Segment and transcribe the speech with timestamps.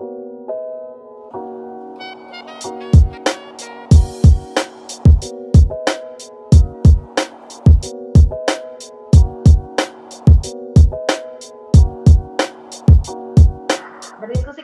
[0.00, 0.16] Berdiskusi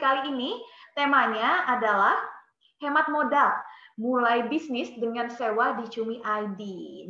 [0.00, 0.56] kali ini
[0.96, 2.16] temanya adalah
[2.80, 3.52] hemat modal
[4.00, 6.60] mulai bisnis dengan sewa di Cumi ID.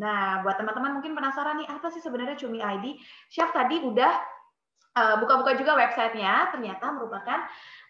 [0.02, 2.98] Nah, buat teman-teman mungkin penasaran nih apa sih sebenarnya Cumi ID?
[3.30, 4.18] Chef tadi udah
[4.96, 7.44] uh, buka-buka uh, juga websitenya, ternyata merupakan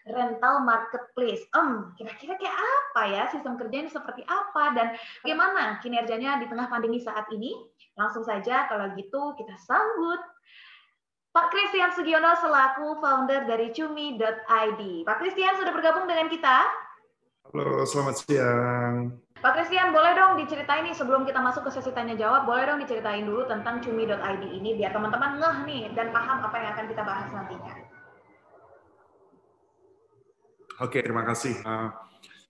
[0.09, 1.43] rental marketplace.
[1.53, 4.87] Um, kira-kira kayak apa ya sistem kerjanya seperti apa dan
[5.23, 7.55] bagaimana kinerjanya di tengah pandemi saat ini?
[7.97, 10.19] Langsung saja kalau gitu kita sambut
[11.37, 14.81] Pak Christian Sugiono selaku founder dari cumi.id.
[15.05, 16.65] Pak Christian sudah bergabung dengan kita?
[17.53, 19.21] Halo, selamat siang.
[19.37, 22.81] Pak Christian, boleh dong diceritain nih sebelum kita masuk ke sesi tanya jawab, boleh dong
[22.81, 27.03] diceritain dulu tentang cumi.id ini biar teman-teman ngeh nih dan paham apa yang akan kita
[27.05, 27.86] bahas nantinya.
[30.77, 31.57] Oke, terima kasih.
[31.65, 31.89] Uh,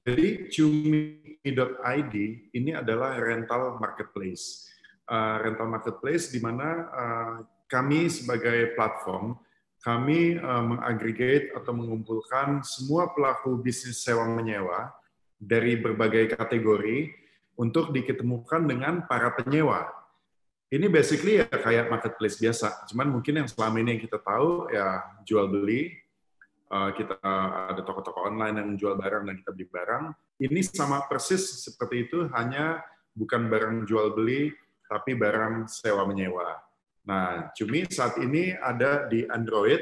[0.03, 2.15] jadi cumi.id
[2.51, 4.67] ini adalah rental marketplace.
[5.07, 7.35] Uh, rental marketplace di mana uh,
[7.71, 9.39] kami sebagai platform
[9.79, 14.91] kami uh, mengagregate atau mengumpulkan semua pelaku bisnis sewa menyewa
[15.39, 17.07] dari berbagai kategori
[17.55, 19.87] untuk diketemukan dengan para penyewa.
[20.67, 24.99] Ini basically ya kayak marketplace biasa, cuman mungkin yang selama ini yang kita tahu ya
[25.23, 25.95] jual beli,
[26.71, 27.17] uh, kita
[27.71, 30.03] ada toko-toko online yang jual barang dan kita beli barang.
[30.43, 32.83] Ini sama persis seperti itu, hanya
[33.17, 34.53] bukan barang jual beli,
[34.87, 36.59] tapi barang sewa menyewa.
[37.07, 39.79] Nah, Cumi saat ini ada di Android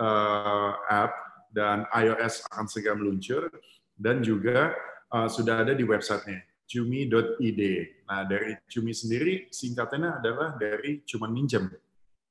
[0.00, 1.12] uh, app
[1.52, 3.48] dan iOS akan segera meluncur
[3.96, 4.72] dan juga
[5.12, 7.62] uh, sudah ada di websitenya cumi.id.
[8.10, 11.70] Nah, dari Cumi sendiri singkatannya adalah dari cuma minjem.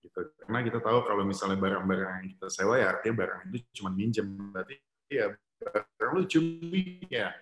[0.06, 0.22] Gitu.
[0.46, 4.28] Karena kita tahu kalau misalnya barang-barang yang kita sewa ya artinya barang itu cuma minjem.
[4.54, 4.76] Berarti
[5.10, 7.34] ya barang lu cumi ya.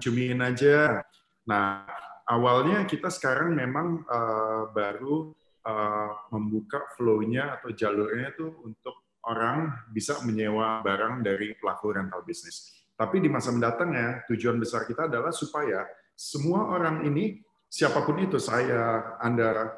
[0.00, 1.02] Cumiin aja.
[1.44, 1.82] Nah,
[2.24, 5.34] awalnya kita sekarang memang uh, baru
[5.66, 12.86] uh, membuka flow-nya atau jalurnya itu untuk orang bisa menyewa barang dari pelaku rental bisnis.
[12.94, 15.86] Tapi di masa mendatang ya, tujuan besar kita adalah supaya
[16.18, 17.38] semua orang ini,
[17.70, 19.70] siapa pun itu, saya, Anda,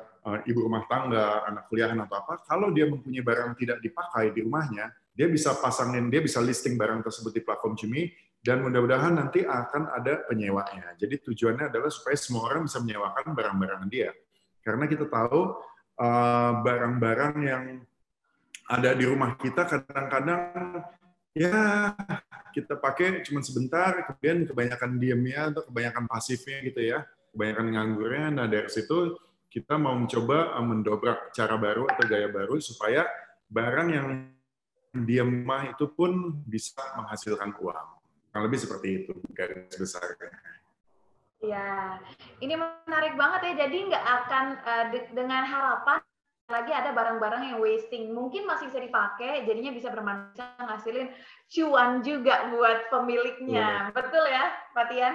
[0.44, 4.92] ibu rumah tangga, anak kuliahan atau apa, kalau dia mempunyai barang tidak dipakai di rumahnya,
[5.16, 9.92] dia bisa pasangin, dia bisa listing barang tersebut di platform Cumi, dan mudah-mudahan nanti akan
[9.92, 10.96] ada penyewanya.
[10.96, 14.12] Jadi tujuannya adalah supaya semua orang bisa menyewakan barang-barang dia.
[14.60, 15.56] Karena kita tahu
[16.00, 17.64] Eh, barang-barang yang
[18.72, 20.80] ada di rumah kita kadang-kadang
[21.36, 21.92] ya
[22.56, 27.04] kita pakai cuma sebentar, kemudian kebanyakan diamnya atau kebanyakan pasifnya gitu ya,
[27.36, 28.26] kebanyakan nganggurnya.
[28.32, 33.04] Nah dari situ kita mau mencoba eh, mendobrak cara baru atau gaya baru supaya
[33.50, 34.06] barang yang
[34.94, 37.88] di rumah itu pun bisa menghasilkan uang.
[38.30, 40.30] Kurang lebih seperti itu garis besarnya.
[41.42, 41.98] Ya,
[42.38, 43.66] ini menarik banget ya.
[43.66, 45.98] Jadi nggak akan uh, de dengan harapan
[46.50, 48.10] lagi ada barang-barang yang wasting.
[48.10, 51.08] Mungkin masih bisa dipakai, jadinya bisa bermanfaat ngasilin
[51.50, 53.90] cuan juga buat pemiliknya.
[53.90, 53.94] Ya.
[53.94, 55.14] Betul ya, Pak Tian?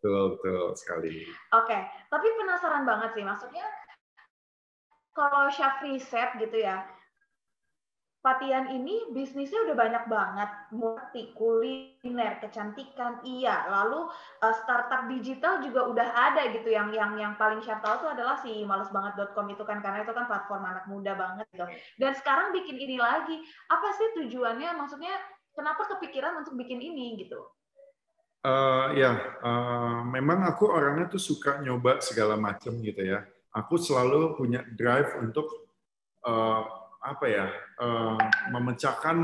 [0.00, 1.28] Betul, betul sekali.
[1.52, 1.78] Oke,
[2.08, 3.24] tapi penasaran banget sih.
[3.24, 3.68] Maksudnya
[5.12, 6.88] kalau chef riset gitu ya,
[8.20, 13.64] Patian ini bisnisnya udah banyak banget, multi kuliner, kecantikan, iya.
[13.72, 14.12] Lalu
[14.44, 16.68] uh, startup digital juga udah ada gitu.
[16.68, 20.28] Yang yang yang paling saya tahu tuh adalah si malesbanget.com itu kan karena itu kan
[20.28, 21.64] platform anak muda banget gitu.
[21.96, 23.40] Dan sekarang bikin ini lagi.
[23.72, 24.68] Apa sih tujuannya?
[24.76, 25.16] Maksudnya
[25.56, 27.40] kenapa kepikiran untuk bikin ini gitu?
[28.40, 29.12] Uh, ya,
[29.44, 33.28] uh, memang aku orangnya tuh suka nyoba segala macam gitu ya.
[33.52, 35.68] Aku selalu punya drive untuk
[36.24, 36.64] uh,
[37.00, 37.46] apa ya
[37.80, 38.20] uh,
[38.52, 39.16] memecahkan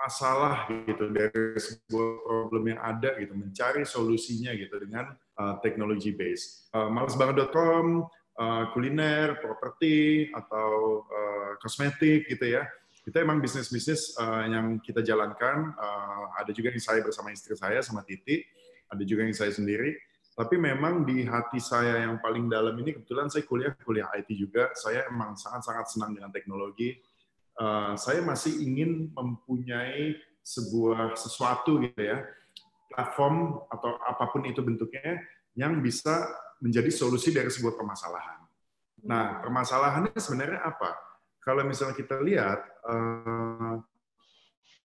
[0.00, 6.72] masalah gitu dari sebuah problem yang ada gitu mencari solusinya gitu dengan uh, teknologi base
[6.72, 8.08] uh, malesbanget.com
[8.40, 12.64] uh, kuliner properti atau uh, kosmetik gitu ya
[13.10, 17.58] itu emang bisnis bisnis uh, yang kita jalankan uh, ada juga yang saya bersama istri
[17.58, 18.46] saya sama Titi
[18.86, 19.98] ada juga yang saya sendiri
[20.40, 24.72] tapi memang di hati saya yang paling dalam ini kebetulan saya kuliah kuliah IT juga.
[24.72, 26.96] Saya emang sangat-sangat senang dengan teknologi.
[27.60, 32.24] Uh, saya masih ingin mempunyai sebuah sesuatu gitu ya,
[32.88, 35.20] platform atau apa pun itu bentuknya
[35.52, 36.24] yang bisa
[36.64, 38.40] menjadi solusi dari sebuah permasalahan.
[39.04, 40.96] Nah, permasalahannya sebenarnya apa?
[41.40, 43.80] Kalau misalnya kita lihat, uh,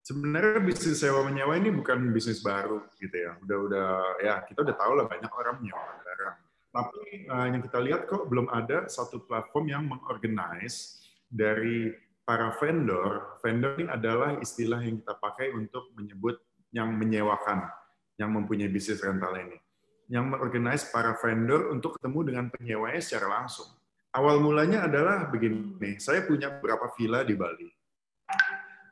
[0.04, 3.34] sebenarnya bisnis sewa menyewa ini bukan bisnis baru gitu ya.
[3.42, 3.88] Udah udah
[4.22, 6.36] ya kita udah tahu lah banyak orang menyewa barang.
[6.74, 11.90] Tapi uh, yang kita lihat kok belum ada satu platform yang mengorganize dari
[12.22, 16.40] para vendor, vendor ini adalah istilah yang kita pakai untuk menyebut
[16.70, 17.68] yang menyewakan,
[18.16, 19.58] yang mempunyai bisnis rental ini.
[20.06, 23.73] Yang mengorganize para vendor untuk ketemu dengan penyewanya secara langsung.
[24.14, 27.66] Awal mulanya adalah begini, saya punya beberapa villa di Bali.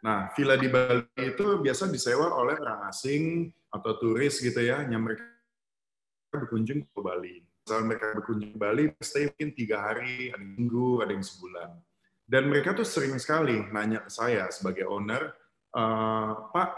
[0.02, 5.06] Nah, villa di Bali itu biasa disewa oleh orang asing atau turis gitu ya, yang
[5.06, 5.22] mereka
[6.34, 10.88] berkunjung ke Bali misalnya mereka berkunjung ke Bali, stay mungkin tiga hari, ada yang minggu,
[10.98, 11.70] ada yang sebulan.
[12.26, 15.30] Dan mereka tuh sering sekali nanya ke saya sebagai owner,
[15.70, 15.82] e,
[16.50, 16.70] Pak,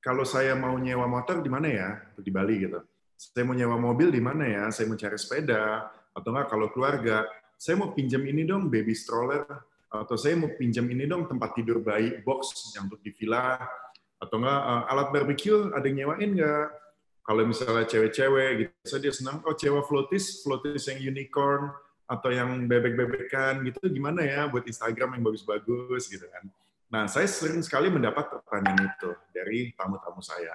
[0.00, 1.88] kalau saya mau nyewa motor di mana ya?
[2.16, 2.80] Di Bali gitu.
[3.14, 4.64] Saya mau nyewa mobil di mana ya?
[4.72, 7.28] Saya mau cari sepeda, atau enggak kalau keluarga,
[7.62, 9.46] saya mau pinjam ini dong baby stroller,
[9.86, 13.62] atau saya mau pinjam ini dong tempat tidur bayi box yang untuk di villa,
[14.18, 16.68] atau enggak eh, alat barbecue ada yang nyewain enggak?
[17.22, 21.70] kalau misalnya cewek-cewek gitu, saya dia senang, oh cewek floatis, floatis yang unicorn,
[22.10, 26.50] atau yang bebek-bebekan gitu, gimana ya buat Instagram yang bagus-bagus gitu kan.
[26.90, 30.50] Nah, saya sering sekali mendapat pertanyaan itu dari tamu-tamu saya.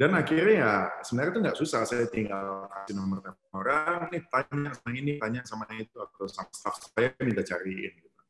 [0.00, 0.72] Dan akhirnya ya
[1.04, 5.40] sebenarnya itu nggak susah, saya tinggal kasih nomor telepon orang, nih tanya sama ini, tanya
[5.44, 7.92] sama itu, atau sama staff saya minta cariin.
[8.00, 8.20] Gitu.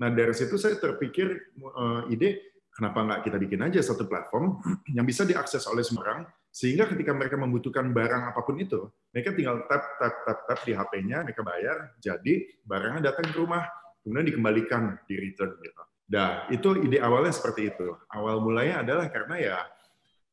[0.00, 4.56] Nah, dari situ saya terpikir uh, ide, kenapa nggak kita bikin aja satu platform
[4.96, 9.36] yang bisa diakses oleh semua orang, sehingga ketika mereka membutuhkan barang apa pun itu, mereka
[9.36, 13.68] tinggal tap tap tap tap di HP-nya, mereka bayar, jadi barangnya datang ke rumah,
[14.00, 15.82] kemudian dikembalikan di return gitu.
[16.08, 17.92] Nah, itu ide awalnya seperti itu.
[18.16, 19.58] Awal mulanya adalah karena ya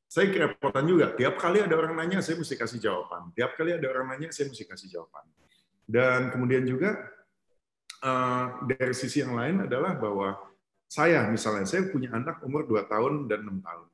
[0.05, 1.11] saya kerepotan juga.
[1.13, 3.33] Tiap kali ada orang nanya, saya mesti kasih jawaban.
[3.35, 5.25] Tiap kali ada orang nanya, saya mesti kasih jawaban.
[5.85, 6.97] Dan kemudian juga
[8.01, 10.37] eh, dari sisi yang lain adalah bahwa
[10.85, 13.87] saya misalnya, saya punya anak umur 2 tahun dan 6 tahun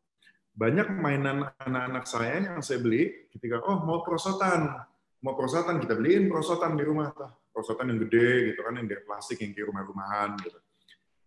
[0.52, 4.84] banyak mainan anak-anak saya yang saya beli ketika oh mau perosotan
[5.24, 9.02] mau perosotan kita beliin perosotan di rumah tuh perosotan yang gede gitu kan yang dari
[9.08, 10.60] plastik yang kayak rumah-rumahan gitu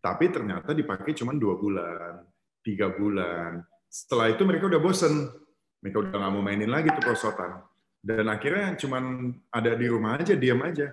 [0.04, 2.20] tapi ternyata dipakai cuma dua bulan
[2.60, 5.30] tiga bulan setelah itu mereka udah bosen.
[5.78, 7.60] Mereka udah nggak mau mainin lagi tuh perosotan
[8.04, 9.00] dan akhirnya cuma
[9.48, 10.92] ada di rumah aja diam aja.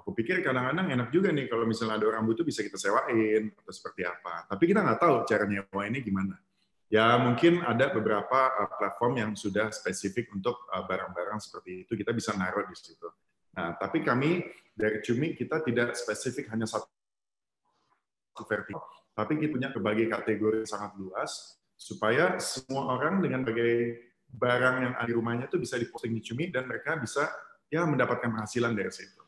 [0.00, 3.70] Aku pikir kadang-kadang enak juga nih kalau misalnya ada orang butuh bisa kita sewain atau
[3.70, 4.48] seperti apa.
[4.48, 5.44] Tapi kita nggak tahu cara
[5.86, 6.34] ini gimana.
[6.88, 12.12] Ya mungkin ada beberapa uh, platform yang sudah spesifik untuk uh, barang-barang seperti itu, kita
[12.12, 13.08] bisa naruh di situ.
[13.56, 14.44] Nah, tapi kami
[14.76, 16.88] dari Cumi kita tidak spesifik hanya satu
[18.44, 18.84] vertikal,
[19.16, 23.98] tapi kita punya berbagai kategori sangat luas supaya semua orang dengan berbagai
[24.30, 27.26] barang yang ada di rumahnya itu bisa diposting di Cumi dan mereka bisa
[27.66, 29.20] ya mendapatkan penghasilan dari situ.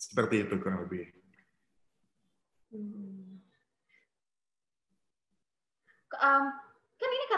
[0.00, 1.12] Seperti itu kurang lebih.
[2.72, 3.24] Hmm
[6.22, 6.52] um,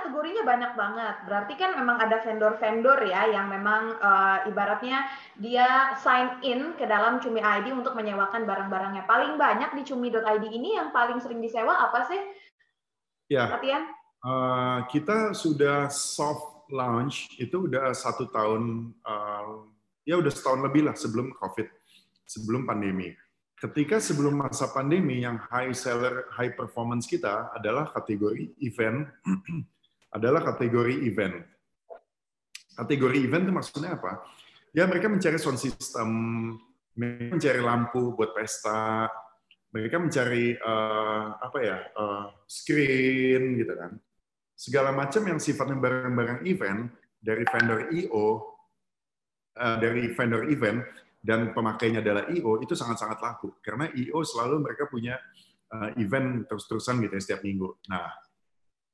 [0.06, 1.16] kategorinya banyak banget.
[1.26, 5.02] Berarti kan memang ada vendor-vendor ya yang memang uh, ibaratnya
[5.34, 9.02] dia sign in ke dalam Cumi ID untuk menyewakan barang-barangnya.
[9.10, 12.22] Paling banyak di cumi.id ini yang paling sering disewa apa sih?
[13.26, 13.50] Ya.
[13.50, 13.90] Latihan?
[14.22, 19.66] Uh, kita sudah soft launch itu udah satu tahun, uh,
[20.06, 21.66] ya udah setahun lebih lah sebelum COVID,
[22.30, 23.10] sebelum pandemi
[23.56, 29.08] ketika sebelum masa pandemi yang high seller, high performance kita adalah kategori event,
[30.16, 31.44] adalah kategori event.
[32.72, 34.24] Kategori event itu maksudnya apa?
[34.72, 36.08] Ya mereka mencari sound system,
[36.96, 39.08] mereka mencari lampu buat pesta,
[39.72, 43.92] mereka mencari uh, apa ya uh, screen gitu kan,
[44.56, 48.36] segala macam yang sifatnya barang-barang event dari vendor IO, uh,
[49.56, 50.80] eh, dari vendor event
[51.20, 55.16] dan pemakainya adalah IO itu sangat-sangat laku karena IO selalu mereka punya
[55.98, 57.66] event terus-terusan gitu ya setiap minggu.
[57.90, 58.06] Nah,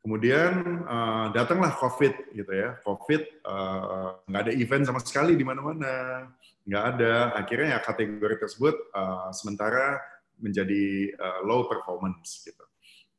[0.03, 2.77] kemudian uh, datanglah COVID gitu ya.
[2.83, 6.27] COVID uh, nggak ada event sama sekali di mana-mana,
[6.67, 7.15] nggak ada.
[7.39, 10.03] Akhirnya ya kategori tersebut uh, sementara
[10.43, 12.67] menjadi uh, low performance gitu.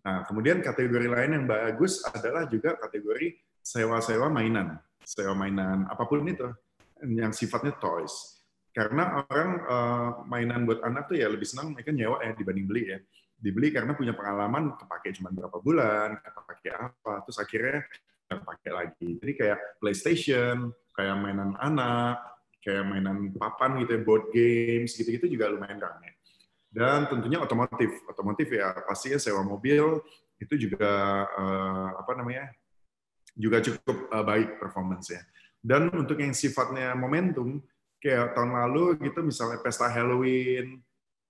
[0.03, 4.75] Nah, kemudian kategori lain yang bagus adalah juga kategori sewa-sewa mainan,
[5.07, 6.51] sewa mainan apa pun itu
[7.07, 12.17] yang sifatnya toys karena orang uh, mainan buat anak tuh ya lebih senang mereka nyewa
[12.25, 12.99] ya dibanding beli ya
[13.37, 16.17] dibeli karena punya pengalaman kepake cuma berapa bulan
[16.63, 17.83] kepake apa terus akhirnya
[18.31, 19.09] nggak kepake lagi.
[19.19, 22.23] Jadi kayak PlayStation kayak mainan anak
[22.63, 26.15] kayak mainan papan gitu ya board games gitu-gitu juga lumayan ramai
[26.71, 27.91] dan tentunya otomotif.
[28.07, 29.99] Otomotif ya pastinya sewa mobil
[30.39, 32.47] itu juga uh, apa namanya
[33.35, 35.21] juga cukup uh, baik performance ya
[35.59, 37.59] dan untuk yang sifatnya momentum
[37.99, 40.79] kayak tahun lalu gitu misalnya pesta Halloween.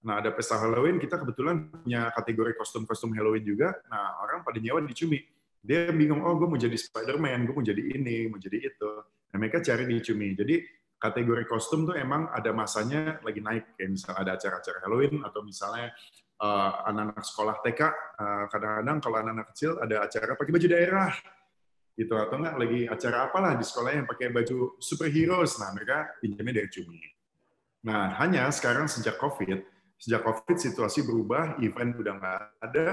[0.03, 3.71] Nah, ada pesta Halloween kita kebetulan punya kategori kostum-kostum Halloween juga.
[3.87, 5.19] Nah, orang pada nyewa di Cumi.
[5.63, 8.91] Dia bingung, oh gue mau jadi Spider-Man, gue mau jadi ini, mau jadi itu.
[9.31, 10.35] Nah, mereka cari di Cumi.
[10.35, 10.59] Jadi
[11.03, 15.91] kategori kostum tuh emang ada masanya lagi naik kayak misalnya ada acara-acara Halloween atau misalnya
[16.39, 21.11] uh, anak-anak sekolah TK uh, kadang-kadang kalau anak-anak kecil ada acara pakai baju daerah
[21.99, 26.63] gitu atau enggak lagi acara apalah di sekolah yang pakai baju superhero nah mereka pinjamnya
[26.63, 27.03] dari Cumi.
[27.83, 29.72] Nah hanya sekarang sejak COVID
[30.03, 32.85] sejak COVID situasi berubah event udah nggak ada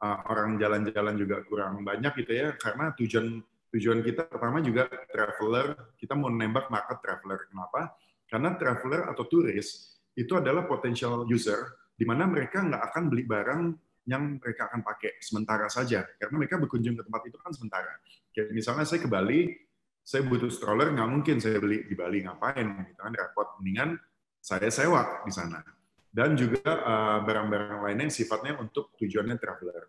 [0.00, 3.44] uh, orang jalan-jalan juga kurang banyak gitu ya karena tujuan
[3.76, 7.52] tujuan kita pertama juga traveler kita mau nembak market traveler.
[7.52, 7.92] Kenapa?
[8.24, 13.62] Karena traveler atau turis itu adalah potential user di mana mereka nggak akan beli barang
[14.08, 17.92] yang mereka akan pakai sementara saja karena mereka berkunjung ke tempat itu kan sementara.
[18.32, 19.52] Kayak misalnya saya ke Bali
[20.00, 23.60] saya butuh stroller nggak mungkin saya beli di Bali ngapain gitu kan repot.
[23.60, 24.00] Mendingan
[24.40, 25.81] saya sewa di sana
[26.12, 29.88] dan juga eh, barang-barang uh, lainnya yang sifatnya untuk tujuannya traveler.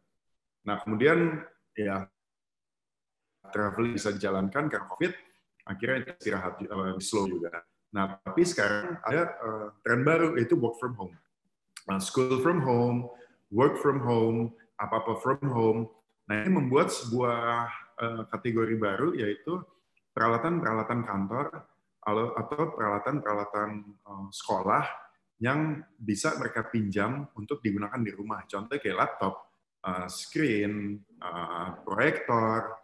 [0.63, 1.43] Nah, kemudian
[1.75, 2.07] ya
[3.51, 5.13] travel bisa dijalankan karena COVID,
[5.67, 7.59] akhirnya istirahat uh, slow juga.
[7.91, 11.15] Nah, tapi sekarang ada uh, tren baru yaitu work from home.
[11.91, 13.11] Uh, school from home,
[13.51, 15.91] work from home, apa-apa from home.
[16.31, 17.67] Nah, ini membuat sebuah
[17.99, 19.59] uh, kategori baru yaitu
[20.15, 21.67] peralatan-peralatan kantor
[22.03, 23.69] atau peralatan-peralatan
[24.07, 25.02] uh, sekolah
[25.41, 28.45] yang bisa mereka pinjam untuk digunakan di rumah.
[28.45, 29.49] Contoh kayak laptop,
[29.85, 32.77] uh, screen, uh, proyektor,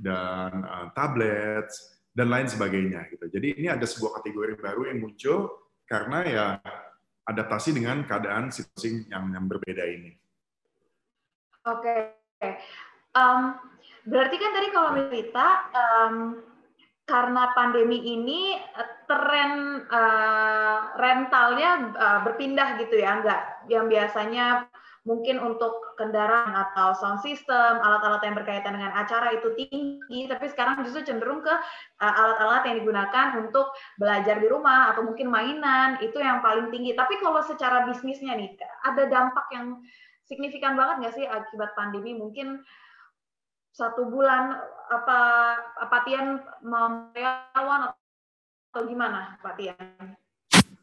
[0.00, 1.68] dan uh, tablet,
[2.16, 3.06] dan lain sebagainya.
[3.12, 3.24] Gitu.
[3.28, 5.52] Jadi ini ada sebuah kategori baru yang muncul
[5.84, 6.46] karena ya
[7.28, 10.16] adaptasi dengan keadaan situasi yang, yang berbeda ini.
[11.68, 12.16] Oke,
[13.12, 13.52] um,
[14.08, 16.16] berarti kan tadi kalau kita um,
[17.04, 24.70] karena pandemi ini eh, tren uh, rentalnya uh, berpindah gitu ya, enggak yang biasanya
[25.02, 30.84] mungkin untuk kendaraan atau sound system, alat-alat yang berkaitan dengan acara itu tinggi, tapi sekarang
[30.86, 31.50] justru cenderung ke
[31.98, 36.94] alat-alat uh, yang digunakan untuk belajar di rumah atau mungkin mainan, itu yang paling tinggi.
[36.94, 38.54] Tapi kalau secara bisnisnya nih,
[38.86, 39.80] ada dampak yang
[40.28, 42.14] signifikan banget nggak sih akibat pandemi?
[42.14, 42.60] Mungkin
[43.74, 44.60] satu bulan
[44.92, 45.20] apa
[45.80, 47.94] apa Tian memperlawan
[48.70, 50.14] atau gimana Pak Tian?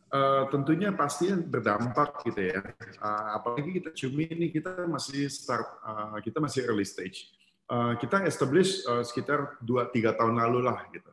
[0.08, 2.64] Uh, tentunya pasti berdampak gitu ya.
[3.00, 7.32] Uh, apalagi kita cumi ini kita masih start, uh, kita masih early stage.
[7.68, 11.12] Uh, kita establish uh, sekitar 2-3 tahun lalu lah gitu.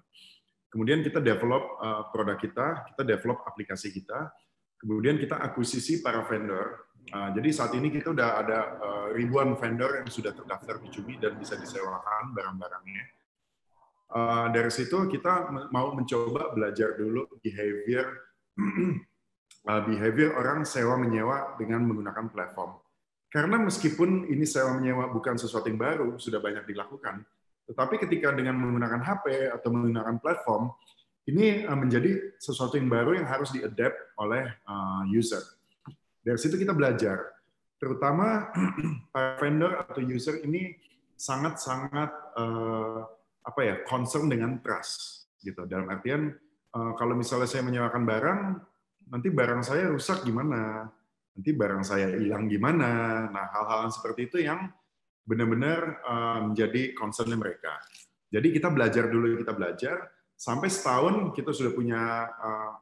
[0.70, 4.30] Kemudian kita develop uh, produk kita, kita develop aplikasi kita,
[4.78, 10.00] kemudian kita akuisisi para vendor Uh, jadi saat ini kita udah ada uh, ribuan vendor
[10.00, 13.04] yang sudah terdaftar di Cumi dan bisa disewakan barang-barangnya.
[14.08, 18.14] Uh, dari situ kita mau mencoba belajar dulu behavior
[19.66, 22.78] uh, behavior orang sewa menyewa dengan menggunakan platform.
[23.32, 27.26] Karena meskipun ini sewa menyewa bukan sesuatu yang baru, sudah banyak dilakukan,
[27.66, 30.70] tetapi ketika dengan menggunakan HP atau menggunakan platform,
[31.26, 34.46] ini menjadi sesuatu yang baru yang harus diadapt oleh
[35.10, 35.42] user
[36.24, 37.36] dari situ kita belajar.
[37.76, 38.48] Terutama
[39.12, 40.72] para vendor atau user ini
[41.20, 42.10] sangat-sangat
[43.44, 45.68] apa ya concern dengan trust gitu.
[45.68, 46.32] Dalam artian
[46.72, 48.40] uh, kalau misalnya saya menyewakan barang,
[49.12, 50.88] nanti barang saya rusak gimana?
[51.36, 53.24] Nanti barang saya hilang gimana?
[53.28, 54.72] Nah hal-hal seperti itu yang
[55.28, 57.80] benar-benar uh, menjadi concern mereka.
[58.32, 59.96] Jadi kita belajar dulu, kita belajar
[60.34, 62.72] sampai setahun kita sudah punya uh,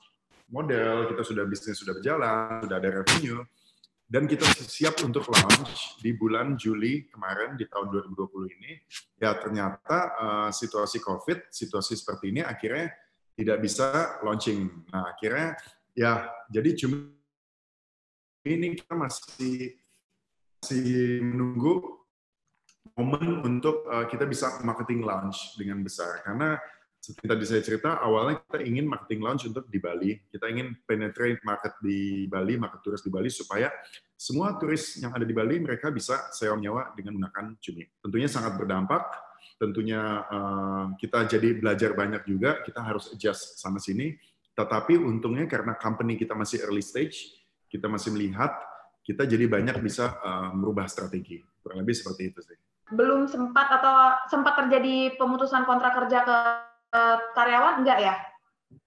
[0.53, 3.41] model, kita sudah bisnis sudah berjalan, sudah ada revenue,
[4.13, 8.73] dan kita siap untuk launch di bulan Juli kemarin di tahun 2020 ini.
[9.17, 12.93] Ya ternyata uh, situasi COVID, situasi seperti ini akhirnya
[13.33, 14.69] tidak bisa launching.
[14.93, 15.57] Nah akhirnya
[15.97, 17.09] ya jadi cuma
[18.45, 19.81] ini kita masih
[20.61, 22.05] masih menunggu
[22.93, 26.61] momen untuk uh, kita bisa marketing launch dengan besar karena
[27.03, 30.15] seperti tadi saya cerita, awalnya kita ingin marketing launch untuk di Bali.
[30.31, 33.75] Kita ingin penetrate market di Bali, market turis di Bali, supaya
[34.15, 37.83] semua turis yang ada di Bali, mereka bisa sewa nyawa dengan menggunakan Cumi.
[37.99, 39.03] Tentunya sangat berdampak,
[39.59, 44.15] tentunya uh, kita jadi belajar banyak juga, kita harus adjust sana-sini.
[44.55, 47.35] Tetapi untungnya karena company kita masih early stage,
[47.67, 48.55] kita masih melihat,
[49.03, 51.43] kita jadi banyak bisa uh, merubah strategi.
[51.59, 52.55] Kurang lebih seperti itu sih.
[52.95, 56.39] Belum sempat atau sempat terjadi pemutusan kontrak kerja ke
[56.93, 58.15] Eh, karyawan enggak ya?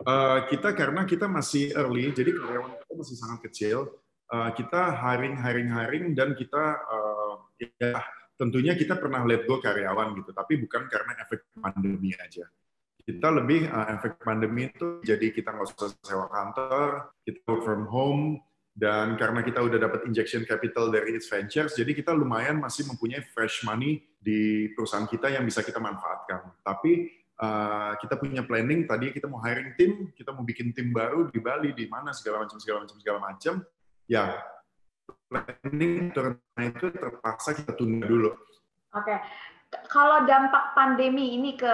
[0.05, 3.89] Uh, kita karena kita masih early, jadi karyawan kita masih sangat kecil.
[4.29, 8.01] Uh, kita hiring, hiring, hiring, dan kita uh, ya
[8.37, 12.45] tentunya kita pernah let go karyawan gitu, tapi bukan karena efek pandemi aja.
[13.01, 17.89] Kita lebih uh, efek pandemi itu jadi kita nggak usah sewa kantor, kita work from
[17.89, 18.41] home,
[18.77, 23.25] dan karena kita udah dapat injection capital dari its ventures, jadi kita lumayan masih mempunyai
[23.33, 26.53] fresh money di perusahaan kita yang bisa kita manfaatkan.
[26.61, 31.27] Tapi uh, kita punya planning tadi kita mau hiring tim, kita mau bikin tim baru
[31.31, 33.53] di Bali, di mana segala macam segala macam segala macam.
[34.05, 34.23] Ya,
[35.27, 36.13] planning
[36.61, 38.31] itu terpaksa kita tunda dulu.
[38.95, 39.11] Oke.
[39.11, 39.19] Okay
[39.89, 41.73] kalau dampak pandemi ini ke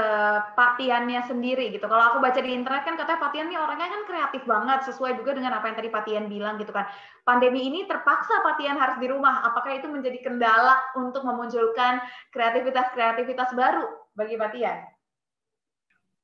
[0.58, 1.86] Patiannya sendiri gitu.
[1.86, 5.38] Kalau aku baca di internet kan katanya Patian ini orangnya kan kreatif banget sesuai juga
[5.38, 6.90] dengan apa yang tadi Patian bilang gitu kan.
[7.22, 9.46] Pandemi ini terpaksa Patian harus di rumah.
[9.46, 12.02] Apakah itu menjadi kendala untuk memunculkan
[12.34, 13.86] kreativitas-kreativitas baru
[14.18, 14.91] bagi Patian?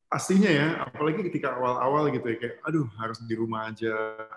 [0.08, 3.92] Pastinya ya, apalagi ketika awal-awal gitu ya kayak aduh harus di rumah aja.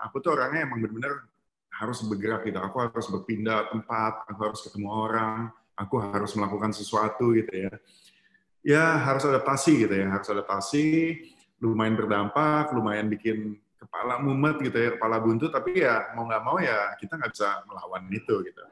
[0.07, 1.23] Aku tuh orangnya emang benar-benar
[1.71, 2.59] harus bergerak gitu.
[2.59, 5.51] Aku harus berpindah tempat, aku harus ketemu orang
[5.81, 7.71] aku harus melakukan sesuatu gitu ya.
[8.61, 11.17] Ya harus adaptasi gitu ya, harus adaptasi.
[11.61, 15.49] Lumayan berdampak, lumayan bikin kepala mumet gitu ya, kepala buntu.
[15.49, 18.63] Tapi ya mau nggak mau ya kita nggak bisa melawan itu gitu.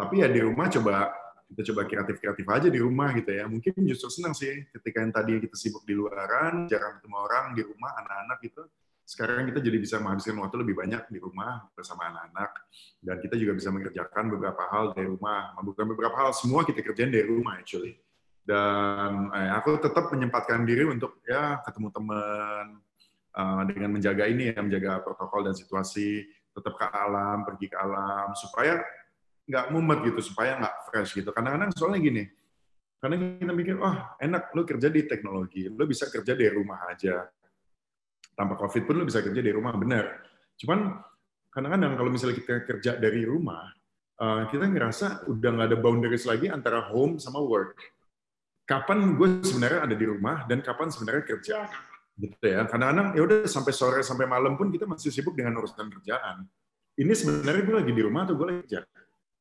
[0.00, 1.12] Tapi ya di rumah coba
[1.52, 3.44] kita coba kreatif-kreatif aja di rumah gitu ya.
[3.44, 7.62] Mungkin justru senang sih ketika yang tadi kita sibuk di luaran, jarang ketemu orang di
[7.62, 8.62] rumah, anak-anak gitu.
[9.04, 12.50] Sekarang kita jadi bisa menghabiskan waktu lebih banyak di rumah bersama anak-anak.
[13.04, 15.52] Dan kita juga bisa mengerjakan beberapa hal dari rumah.
[15.60, 18.00] Bukan beberapa hal semua kita kerjain dari rumah actually.
[18.44, 22.80] Dan eh, aku tetap menyempatkan diri untuk ya ketemu teman
[23.36, 26.24] uh, dengan menjaga ini ya menjaga protokol dan situasi.
[26.54, 28.78] Tetap ke alam pergi ke alam supaya
[29.44, 32.24] nggak mumet gitu supaya nggak fresh gitu kadang-kadang soalnya gini
[33.00, 37.28] karena kita mikir oh enak lo kerja di teknologi lo bisa kerja dari rumah aja
[38.34, 40.22] tanpa COVID pun lu bisa kerja dari rumah, benar.
[40.58, 40.98] Cuman
[41.54, 43.70] kadang-kadang kalau misalnya kita kerja dari rumah,
[44.18, 47.78] eh, kita ngerasa udah nggak ada boundaries lagi antara home sama work.
[48.66, 51.68] Kapan gue sebenarnya ada di rumah dan kapan sebenarnya kerja.
[52.14, 52.66] Gitu ya.
[52.66, 56.46] Kadang-kadang ya udah sampai sore sampai malam pun kita masih sibuk dengan urusan kerjaan.
[56.94, 58.80] Ini sebenarnya gue lagi di rumah atau gue lagi kerja?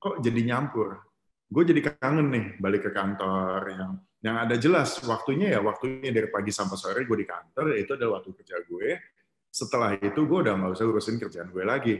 [0.03, 0.99] Kok jadi nyampur?
[1.47, 6.27] Gue jadi kangen nih balik ke kantor yang yang ada jelas waktunya ya waktunya dari
[6.27, 8.99] pagi sampai sore gue di kantor itu adalah waktu kerja gue.
[9.47, 11.95] Setelah itu gue udah nggak usah urusin kerjaan gue lagi.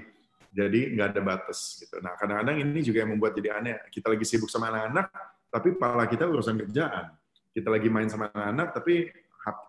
[0.52, 1.96] Jadi nggak ada batas gitu.
[2.04, 3.88] Nah kadang-kadang ini juga yang membuat jadi aneh.
[3.88, 5.08] Kita lagi sibuk sama anak-anak
[5.48, 7.08] tapi pala kita urusan kerjaan.
[7.56, 9.08] Kita lagi main sama anak-anak tapi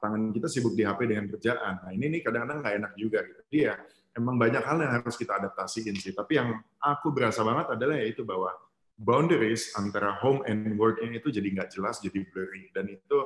[0.03, 1.87] tangan kita sibuk di HP dengan kerjaan.
[1.87, 3.43] Nah ini nih kadang-kadang nggak enak juga gitu.
[3.47, 3.75] Dia ya,
[4.15, 8.23] emang banyak hal yang harus kita adaptasiin sih tapi yang aku berasa banget adalah yaitu
[8.23, 8.55] bahwa
[8.99, 12.71] boundaries antara home and work-nya itu jadi nggak jelas, jadi blurry.
[12.71, 13.19] Dan itu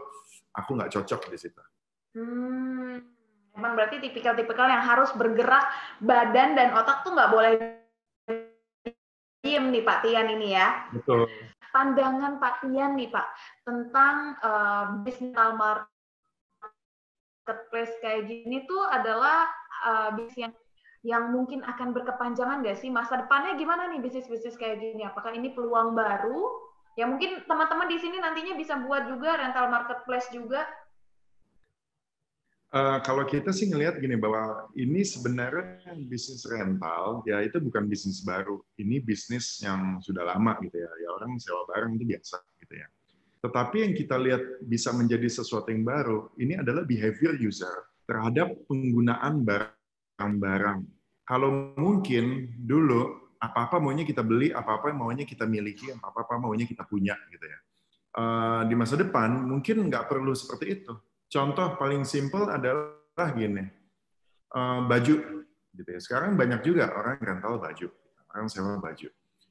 [0.56, 1.60] aku nggak cocok di situ.
[2.16, 3.04] Hmm,
[3.52, 5.68] emang berarti tipikal-tipikal yang harus bergerak
[6.00, 7.52] badan dan otak tuh nggak boleh
[9.44, 10.88] diem nih Pak Tian ini ya.
[10.90, 11.28] Betul.
[11.68, 13.28] Pandangan Pak Tian nih Pak
[13.68, 15.92] tentang uh, digital marketplace
[18.00, 19.52] kayak gini tuh adalah
[19.84, 20.56] uh, bisnis yang
[21.08, 25.08] yang mungkin akan berkepanjangan nggak sih masa depannya gimana nih bisnis-bisnis kayak gini?
[25.08, 26.68] Apakah ini peluang baru?
[27.00, 30.68] Ya mungkin teman-teman di sini nantinya bisa buat juga rental marketplace juga.
[32.68, 38.20] Uh, kalau kita sih ngelihat gini bahwa ini sebenarnya bisnis rental ya itu bukan bisnis
[38.20, 40.92] baru, ini bisnis yang sudah lama gitu ya.
[41.00, 42.88] Ya orang sewa barang itu biasa gitu ya.
[43.48, 49.40] Tetapi yang kita lihat bisa menjadi sesuatu yang baru, ini adalah behavior user terhadap penggunaan
[49.48, 50.97] barang barang.
[51.28, 57.12] Kalau mungkin dulu apa-apa maunya kita beli, apa-apa maunya kita miliki, apa-apa maunya kita punya
[57.28, 57.58] gitu ya.
[58.16, 60.96] Uh, di masa depan mungkin nggak perlu seperti itu.
[61.28, 63.60] Contoh paling simpel adalah gini,
[64.56, 65.44] uh, baju
[65.76, 66.00] gitu ya.
[66.00, 67.86] Sekarang banyak juga orang yang rental baju,
[68.32, 69.08] orang sewa baju.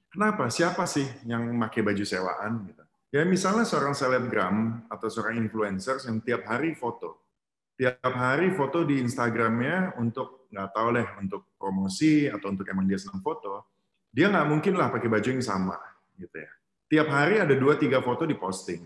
[0.10, 0.50] Kenapa?
[0.50, 2.84] Siapa sih yang pakai baju sewaan gitu?
[3.14, 7.22] Ya misalnya seorang selebgram atau seorang influencer yang tiap hari foto,
[7.78, 13.00] tiap hari foto di Instagramnya untuk nggak tahu deh untuk promosi atau untuk emang dia
[13.00, 13.68] senang foto,
[14.12, 15.78] dia nggak mungkin lah pakai baju yang sama
[16.18, 16.52] gitu ya.
[16.88, 18.82] Tiap hari ada dua tiga foto di posting.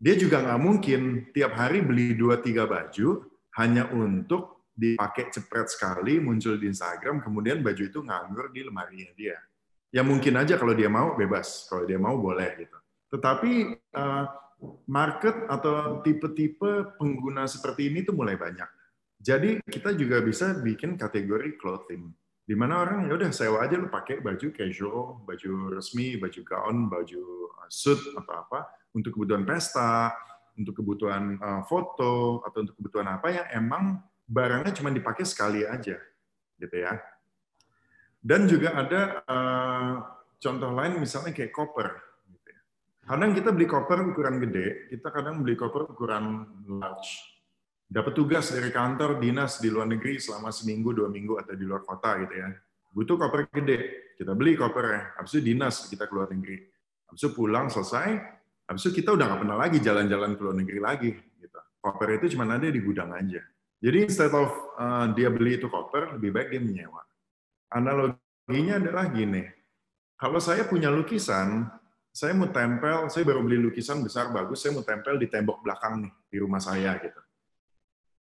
[0.00, 1.00] Dia juga nggak mungkin
[1.36, 3.28] tiap hari beli dua tiga baju
[3.60, 9.36] hanya untuk dipakai cepret sekali muncul di Instagram kemudian baju itu nganggur di lemarinya dia.
[9.92, 12.78] Ya mungkin aja kalau dia mau bebas, kalau dia mau boleh gitu.
[13.10, 13.52] Tetapi
[13.92, 14.24] uh,
[14.86, 18.79] market atau tipe-tipe pengguna seperti ini tuh mulai banyak.
[19.20, 22.08] Jadi kita juga bisa bikin kategori clothing,
[22.48, 26.88] di mana orang ya udah sewa aja lu pakai baju casual, baju resmi, baju gaun,
[26.88, 28.64] baju uh, suit atau apa
[28.96, 30.16] untuk kebutuhan pesta,
[30.56, 33.84] untuk kebutuhan uh, foto atau untuk kebutuhan apa yang emang
[34.24, 36.00] barangnya cuma dipakai sekali aja,
[36.56, 36.96] gitu ya.
[38.24, 39.92] Dan juga ada uh,
[40.40, 42.10] contoh lain misalnya kayak koper
[43.10, 46.46] Kadang kita beli koper ukuran gede, kita kadang beli koper ukuran
[46.78, 47.29] large.
[47.90, 51.82] Dapat tugas dari kantor dinas di luar negeri selama seminggu, dua minggu, atau di luar
[51.82, 52.54] kota gitu ya.
[52.94, 53.78] Butuh koper gede,
[54.14, 55.18] kita beli kopernya.
[55.18, 56.70] Habis itu dinas kita ke luar negeri.
[57.10, 58.14] Habis itu pulang selesai,
[58.70, 61.10] habis itu kita udah nggak pernah lagi jalan-jalan ke luar negeri lagi.
[61.42, 61.58] Gitu.
[61.82, 63.42] Koper itu cuma ada di gudang aja.
[63.82, 67.02] Jadi instead of uh, dia beli itu koper, lebih baik dia menyewa.
[67.74, 69.42] Analoginya adalah gini,
[70.14, 71.66] kalau saya punya lukisan,
[72.14, 76.06] saya mau tempel, saya baru beli lukisan besar bagus, saya mau tempel di tembok belakang
[76.06, 77.18] nih di rumah saya gitu.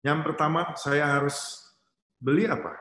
[0.06, 1.66] Yang pertama saya harus
[2.22, 2.78] beli apa?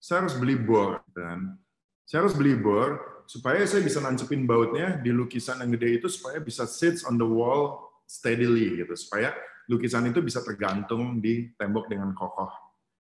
[0.00, 1.60] Saya harus beli bor dan
[2.08, 2.96] saya harus beli bor
[3.28, 7.28] supaya saya bisa nancepin bautnya di lukisan yang gede itu supaya bisa sits on the
[7.28, 9.36] wall steadily gitu supaya
[9.68, 12.48] lukisan itu bisa tergantung di tembok dengan kokoh.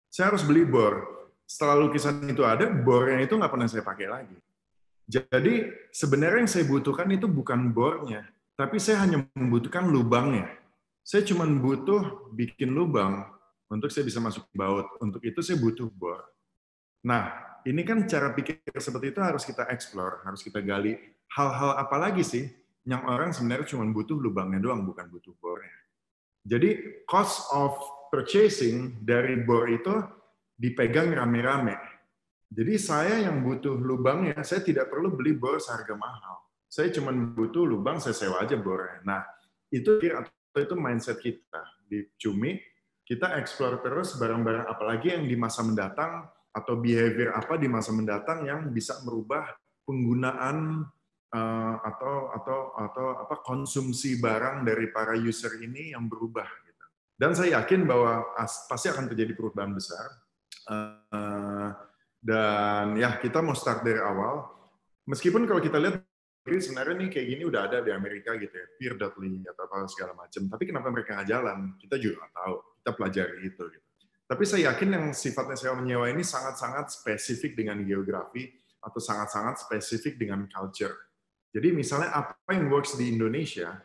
[0.08, 1.28] Saya harus beli bor.
[1.44, 4.40] Setelah lukisan itu ada, bornya itu nggak pernah saya pakai lagi
[5.12, 8.24] jadi sebenarnya yang saya butuhkan itu bukan bornya,
[8.56, 10.48] tapi saya hanya membutuhkan lubangnya.
[11.04, 13.28] Saya cuma butuh bikin lubang
[13.72, 14.86] untuk saya bisa masuk baut.
[15.00, 16.20] Untuk itu saya butuh bor.
[17.08, 17.32] Nah,
[17.64, 21.00] ini kan cara pikir seperti itu harus kita explore, harus kita gali.
[21.32, 22.44] Hal-hal apa lagi sih
[22.84, 25.80] yang orang sebenarnya cuma butuh lubangnya doang, bukan butuh bornya.
[26.44, 27.80] Jadi cost of
[28.12, 30.04] purchasing dari bor itu
[30.60, 31.80] dipegang rame-rame
[32.52, 36.44] jadi saya yang butuh lubangnya, saya tidak perlu beli bor seharga mahal.
[36.68, 39.00] Saya cuma butuh lubang, saya sewa aja bornya.
[39.08, 39.24] Nah,
[39.72, 42.60] itu atau itu mindset kita di Cumi.
[43.12, 48.48] Kita explore terus barang-barang apalagi yang di masa mendatang atau behavior apa di masa mendatang
[48.48, 49.52] yang bisa merubah
[49.84, 50.88] penggunaan
[51.36, 56.48] uh, atau atau atau apa konsumsi barang dari para user ini yang berubah.
[56.48, 56.86] Gitu.
[57.20, 58.32] Dan saya yakin bahwa
[58.72, 60.08] pasti akan terjadi perubahan besar.
[60.72, 61.76] Uh,
[62.24, 64.56] dan ya kita mau start dari awal.
[65.04, 66.00] Meskipun kalau kita lihat
[66.48, 70.48] sebenarnya nih kayak gini udah ada di Amerika gitu ya, peer.ly atau apa segala macam.
[70.48, 71.76] Tapi kenapa mereka nggak jalan?
[71.76, 72.71] Kita juga nggak tahu.
[72.82, 73.64] Kita pelajari itu.
[73.70, 73.88] Gitu.
[74.26, 78.50] Tapi saya yakin yang sifatnya sewa menyewa ini sangat-sangat spesifik dengan geografi
[78.82, 81.14] atau sangat-sangat spesifik dengan culture.
[81.52, 83.76] Jadi misalnya apa yang works di Indonesia,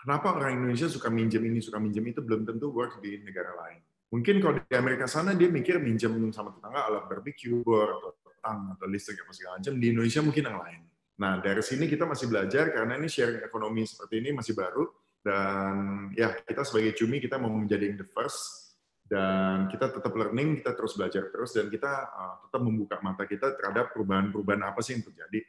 [0.00, 3.84] kenapa orang Indonesia suka minjem ini, suka minjem itu, belum tentu works di negara lain.
[4.10, 8.86] Mungkin kalau di Amerika sana dia mikir minjem sama tetangga alat barbecue, atau tang, atau
[8.88, 9.76] listrik, atau segala macam.
[9.76, 10.80] Di Indonesia mungkin yang lain.
[11.20, 14.88] Nah, dari sini kita masih belajar karena ini sharing ekonomi seperti ini masih baru.
[15.20, 15.74] Dan
[16.16, 18.72] ya, kita sebagai Cumi, kita mau menjadi the first.
[19.10, 23.58] Dan kita tetap learning, kita terus belajar terus, dan kita uh, tetap membuka mata kita
[23.58, 25.42] terhadap perubahan-perubahan apa sih yang terjadi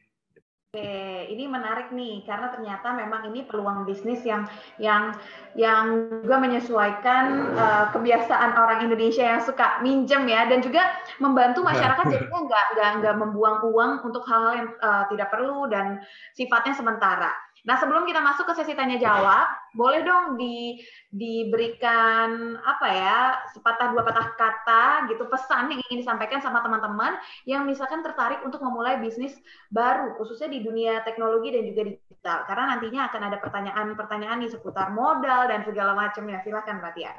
[0.71, 4.47] Oke, ini menarik nih karena ternyata memang ini peluang bisnis yang
[4.79, 5.11] yang
[5.51, 12.07] yang juga menyesuaikan uh, kebiasaan orang Indonesia yang suka minjem ya dan juga membantu masyarakat
[12.15, 15.99] jadinya nggak nggak nggak membuang uang untuk hal-hal yang uh, tidak perlu dan
[16.39, 17.35] sifatnya sementara.
[17.61, 19.45] Nah, sebelum kita masuk ke sesi tanya jawab,
[19.77, 20.81] boleh dong di
[21.13, 23.19] diberikan apa ya,
[23.53, 28.65] sepatah dua patah kata gitu pesan yang ingin disampaikan sama teman-teman yang misalkan tertarik untuk
[28.65, 29.37] memulai bisnis
[29.69, 32.37] baru khususnya di dunia teknologi dan juga digital.
[32.49, 36.41] Karena nantinya akan ada pertanyaan-pertanyaan di seputar modal dan segala macamnya.
[36.41, 37.13] Silakan Mbak Tia.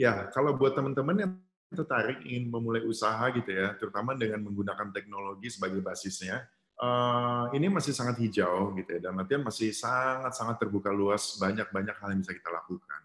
[0.00, 1.32] Ya, kalau buat teman-teman yang
[1.70, 6.48] tertarik ingin memulai usaha gitu ya, terutama dengan menggunakan teknologi sebagai basisnya,
[6.80, 12.08] uh, ini masih sangat hijau gitu ya, dan latihan masih sangat-sangat terbuka luas, banyak-banyak hal
[12.10, 13.00] yang bisa kita lakukan.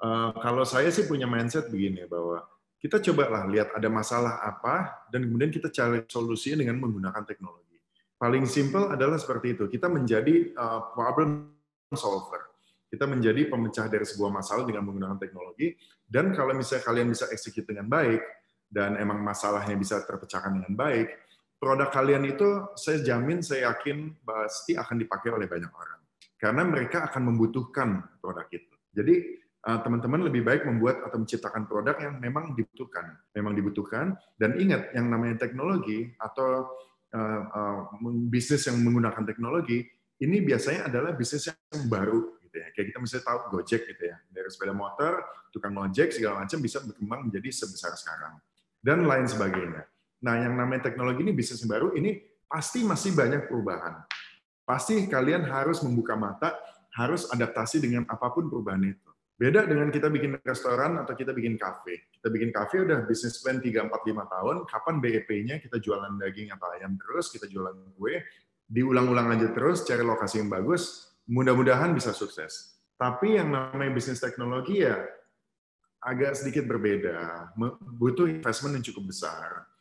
[0.00, 2.42] Uh, kalau saya sih punya mindset begini bahwa
[2.82, 7.80] kita cobalah lihat ada masalah apa dan kemudian kita cari solusinya dengan menggunakan teknologi.
[8.20, 9.64] Paling simple adalah seperti itu.
[9.68, 11.48] Kita menjadi uh, problem
[11.96, 12.52] solver.
[12.88, 15.74] Kita menjadi pemecah dari sebuah masalah dengan menggunakan teknologi.
[16.04, 18.20] Dan kalau misalnya kalian bisa execute dengan baik
[18.70, 21.08] dan emang masalahnya bisa terpecahkan dengan baik,
[21.58, 26.00] produk kalian itu saya jamin, saya yakin pasti akan dipakai oleh banyak orang.
[26.36, 28.74] Karena mereka akan membutuhkan produk itu.
[28.92, 34.12] Jadi eh, teman-teman lebih baik membuat atau menciptakan produk yang memang dibutuhkan, memang dibutuhkan.
[34.36, 36.68] Dan ingat, yang namanya teknologi atau
[37.14, 37.78] uh, uh,
[38.28, 39.86] bisnis yang menggunakan teknologi
[40.22, 42.68] ini biasanya adalah bisnis yang baru, gitu ya.
[42.74, 45.12] Kayak kita misalnya tahu Gojek gitu ya, dari sepeda motor,
[45.54, 48.42] tukang ojek segala macam bisa berkembang menjadi sebesar sekarang
[48.82, 49.86] dan lain sebagainya.
[50.24, 52.16] Nah, yang namanya teknologi ini bisnis baru ini
[52.48, 54.00] pasti masih banyak perubahan.
[54.64, 56.56] Pasti kalian harus membuka mata,
[56.96, 59.10] harus adaptasi dengan apa pun perubahan itu.
[59.36, 62.08] Beda dengan kita bikin restoran atau kita bikin kafe.
[62.08, 66.54] Kita bikin kafe udah bisnis plan 3 4 5 tahun, kapan BEP-nya kita jualan daging
[66.54, 68.24] atau ayam terus, kita jualan kue,
[68.64, 72.78] diulang-ulang aja terus, cari lokasi yang bagus, mudah-mudahan bisa sukses.
[72.94, 75.02] Tapi yang namanya bisnis teknologi ya
[75.98, 77.50] agak sedikit berbeda,
[77.98, 79.73] butuh investment yang cukup besar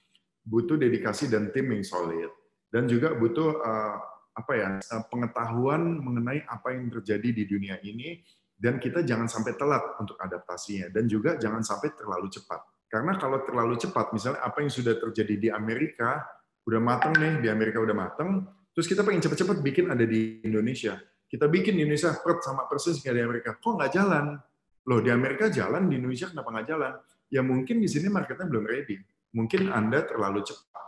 [0.44, 2.30] butuh dedikasi dan tim yang solid.
[2.68, 3.98] Dan juga butuh uh,
[4.34, 8.20] apa ya uh, pengetahuan mengenai apa yang terjadi di dunia ini
[8.58, 10.92] dan kita jangan sampai telat untuk adaptasinya.
[10.92, 12.62] Dan juga jangan sampai terlalu cepat.
[12.92, 16.22] Karena kalau terlalu cepat misalnya apa yang sudah terjadi di Amerika
[16.64, 20.98] udah mateng nih di Amerika udah mateng terus kita pengen cepet-cepet bikin ada di Indonesia.
[21.26, 23.50] Kita bikin di Indonesia per sama persis kayak di Amerika.
[23.58, 24.38] Kok nggak jalan?
[24.86, 26.94] Loh di Amerika jalan, di Indonesia kenapa nggak jalan?
[27.34, 29.02] Ya mungkin di sini marketnya belum ready.
[29.34, 30.88] Mungkin Anda terlalu cepat.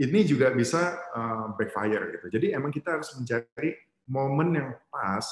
[0.00, 2.26] Ini juga bisa uh, backfire gitu.
[2.40, 3.76] Jadi emang kita harus mencari
[4.08, 5.26] momen yang pas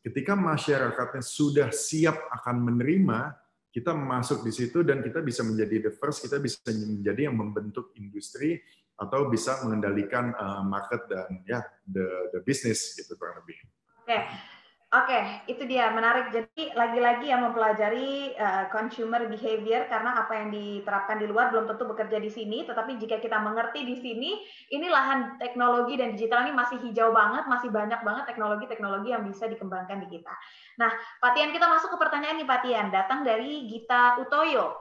[0.00, 3.36] ketika masyarakatnya sudah siap akan menerima,
[3.70, 7.92] kita masuk di situ dan kita bisa menjadi the first, kita bisa menjadi yang membentuk
[8.00, 8.58] industri
[9.00, 13.56] atau bisa mengendalikan uh, market dan ya the the business gitu kurang lebih.
[14.04, 14.12] Oke.
[14.12, 14.59] Okay.
[14.90, 16.34] Oke, okay, itu dia menarik.
[16.34, 21.86] Jadi lagi-lagi yang mempelajari uh, consumer behavior karena apa yang diterapkan di luar belum tentu
[21.86, 22.66] bekerja di sini.
[22.66, 24.42] Tetapi jika kita mengerti di sini,
[24.74, 29.46] ini lahan teknologi dan digital ini masih hijau banget, masih banyak banget teknologi-teknologi yang bisa
[29.46, 30.34] dikembangkan di kita.
[30.82, 30.90] Nah,
[31.22, 34.74] Patian kita masuk ke pertanyaan nih Patian, datang dari Gita Utoyo.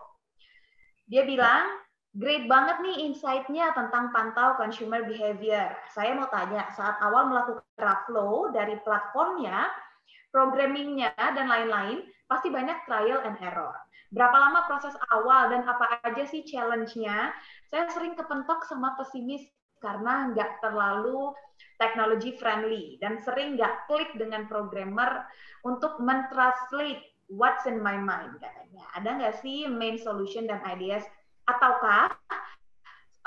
[1.05, 1.85] Dia bilang,
[2.17, 5.69] Great banget nih insight-nya tentang pantau consumer behavior.
[5.93, 7.61] Saya mau tanya, saat awal melakukan
[8.09, 9.69] flow dari platformnya,
[10.29, 13.73] programmingnya, dan lain-lain, pasti banyak trial and error.
[14.09, 17.33] Berapa lama proses awal dan apa aja sih challenge-nya?
[17.69, 19.45] Saya sering kepentok sama pesimis
[19.81, 21.33] karena nggak terlalu
[21.77, 25.23] technology friendly dan sering nggak klik dengan programmer
[25.61, 28.85] untuk mentranslate what's in my mind katanya.
[28.97, 31.05] Ada nggak sih main solution dan ideas
[31.45, 32.09] ataukah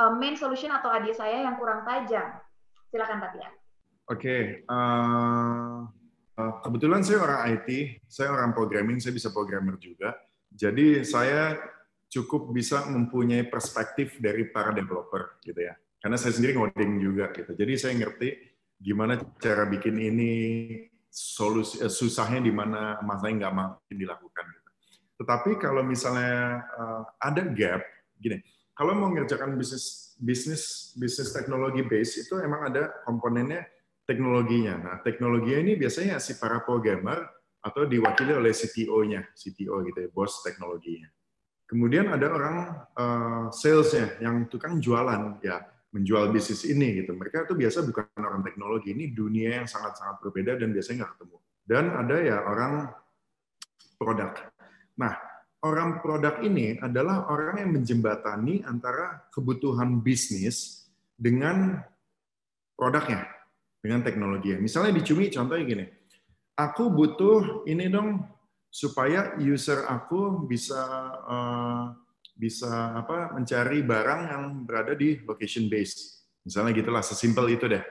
[0.02, 2.42] uh, main solution atau ide saya yang kurang tajam?
[2.90, 3.54] Silakan Tatian.
[4.10, 4.42] Oke, okay.
[4.66, 6.01] uh, Eh,
[6.36, 7.68] kebetulan saya orang IT,
[8.08, 10.16] saya orang programming, saya bisa programmer juga.
[10.52, 11.56] Jadi saya
[12.12, 15.72] cukup bisa mempunyai perspektif dari para developer gitu ya.
[16.02, 17.56] Karena saya sendiri ngoding juga gitu.
[17.56, 18.28] Jadi saya ngerti
[18.76, 20.32] gimana cara bikin ini
[21.12, 24.44] solusi eh, susahnya di mana masalahnya nggak mungkin dilakukan.
[24.44, 24.70] Gitu.
[25.22, 27.84] Tetapi kalau misalnya uh, ada gap,
[28.18, 28.42] gini,
[28.74, 33.62] kalau mau ngerjakan bisnis bisnis bisnis teknologi base itu emang ada komponennya
[34.06, 34.74] teknologinya.
[34.78, 37.22] Nah, teknologinya ini biasanya si para programmer
[37.62, 41.06] atau diwakili oleh CTO-nya, CTO gitu ya, bos teknologinya.
[41.70, 42.56] Kemudian ada orang
[42.98, 45.62] uh, salesnya yang tukang jualan, ya
[45.94, 47.16] menjual bisnis ini gitu.
[47.16, 51.36] Mereka itu biasa bukan orang teknologi, ini dunia yang sangat-sangat berbeda dan biasanya nggak ketemu.
[51.62, 52.72] Dan ada ya orang
[53.96, 54.32] produk.
[54.98, 55.14] Nah,
[55.64, 61.80] orang produk ini adalah orang yang menjembatani antara kebutuhan bisnis dengan
[62.76, 63.31] produknya
[63.82, 64.54] dengan teknologi.
[64.56, 65.84] Misalnya di Cumi contohnya gini,
[66.54, 68.22] aku butuh ini dong
[68.72, 70.80] supaya user aku bisa
[71.26, 71.84] uh,
[72.32, 76.24] bisa apa mencari barang yang berada di location base.
[76.46, 77.82] Misalnya gitulah, sesimpel itu deh.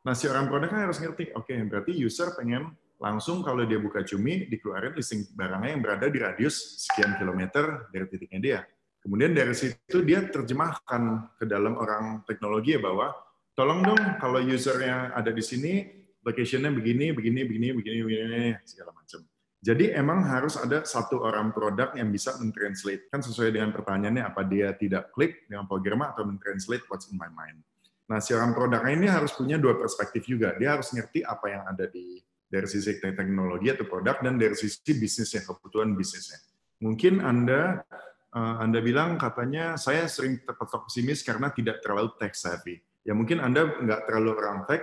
[0.00, 3.80] Nah, si orang produk kan harus ngerti, oke, okay, berarti user pengen langsung kalau dia
[3.80, 8.60] buka Cumi, dikeluarin listing barangnya yang berada di radius sekian kilometer dari titiknya dia.
[9.00, 13.16] Kemudian dari situ dia terjemahkan ke dalam orang teknologi ya bahwa
[13.60, 15.84] tolong dong kalau usernya ada di sini,
[16.24, 19.20] locationnya begini, begini, begini, begini, begini, segala macam.
[19.60, 23.12] Jadi emang harus ada satu orang produk yang bisa mentranslate.
[23.12, 27.28] Kan sesuai dengan pertanyaannya, apa dia tidak klik dengan program atau mentranslate what's in my
[27.28, 27.60] mind.
[28.08, 30.56] Nah, si orang produk ini harus punya dua perspektif juga.
[30.56, 32.16] Dia harus ngerti apa yang ada di
[32.48, 36.40] dari sisi teknologi atau produk dan dari sisi bisnisnya, kebutuhan bisnisnya.
[36.80, 37.84] Mungkin Anda
[38.32, 43.40] eh, Anda bilang katanya saya sering terpatok pesimis karena tidak terlalu tech savvy ya mungkin
[43.40, 44.82] Anda nggak terlalu orang tech,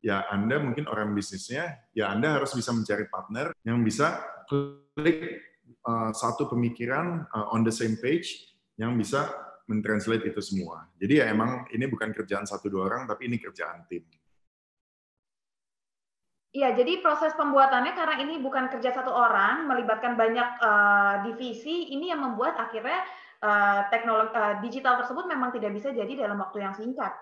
[0.00, 5.42] ya Anda mungkin orang bisnisnya, ya Anda harus bisa mencari partner yang bisa klik
[5.84, 9.28] uh, satu pemikiran uh, on the same page yang bisa
[9.68, 10.88] mentranslate itu semua.
[10.96, 14.06] Jadi ya emang ini bukan kerjaan satu dua orang, tapi ini kerjaan tim.
[16.48, 22.08] Iya, jadi proses pembuatannya karena ini bukan kerja satu orang, melibatkan banyak uh, divisi, ini
[22.08, 23.04] yang membuat akhirnya
[23.44, 27.12] uh, teknologi uh, digital tersebut memang tidak bisa jadi dalam waktu yang singkat.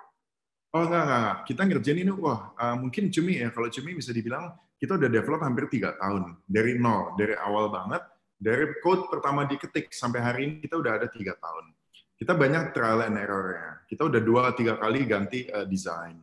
[0.77, 1.37] Oh enggak, enggak, enggak.
[1.49, 5.41] Kita ngerjain ini, wah uh, mungkin Cumi ya, kalau Cumi bisa dibilang kita udah develop
[5.41, 6.37] hampir tiga tahun.
[6.45, 8.05] Dari nol, dari awal banget,
[8.37, 11.73] dari code pertama diketik sampai hari ini kita udah ada tiga tahun.
[12.21, 13.89] Kita banyak trial and error-nya.
[13.89, 16.21] Kita udah dua, tiga kali ganti uh, desain.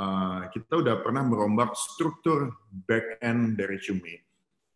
[0.00, 2.56] Uh, kita udah pernah merombak struktur
[2.88, 4.16] back-end dari Cumi.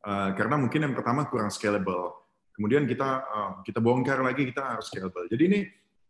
[0.05, 2.29] Uh, karena mungkin yang pertama kurang scalable.
[2.53, 5.25] Kemudian kita uh, kita bongkar lagi, kita harus scalable.
[5.33, 5.61] Jadi ini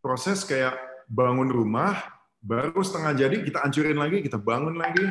[0.03, 0.75] proses kayak
[1.07, 5.05] bangun rumah, baru setengah jadi kita hancurin lagi, kita bangun lagi.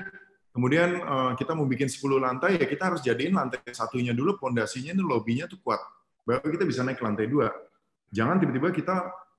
[0.56, 4.90] Kemudian uh, kita mau bikin 10 lantai ya kita harus jadiin lantai satunya dulu pondasinya
[4.90, 5.78] itu lobbynya tuh kuat.
[6.26, 7.54] Baru kita bisa naik ke lantai dua.
[8.10, 8.96] Jangan tiba-tiba kita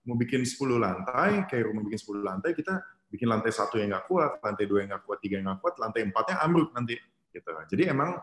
[0.07, 4.07] mau bikin 10 lantai, kayak rumah bikin 10 lantai, kita bikin lantai satu yang nggak
[4.07, 6.95] kuat, lantai dua yang nggak kuat, tiga yang nggak kuat, lantai empatnya ambruk nanti.
[7.35, 7.51] Gitu.
[7.51, 8.15] Jadi emang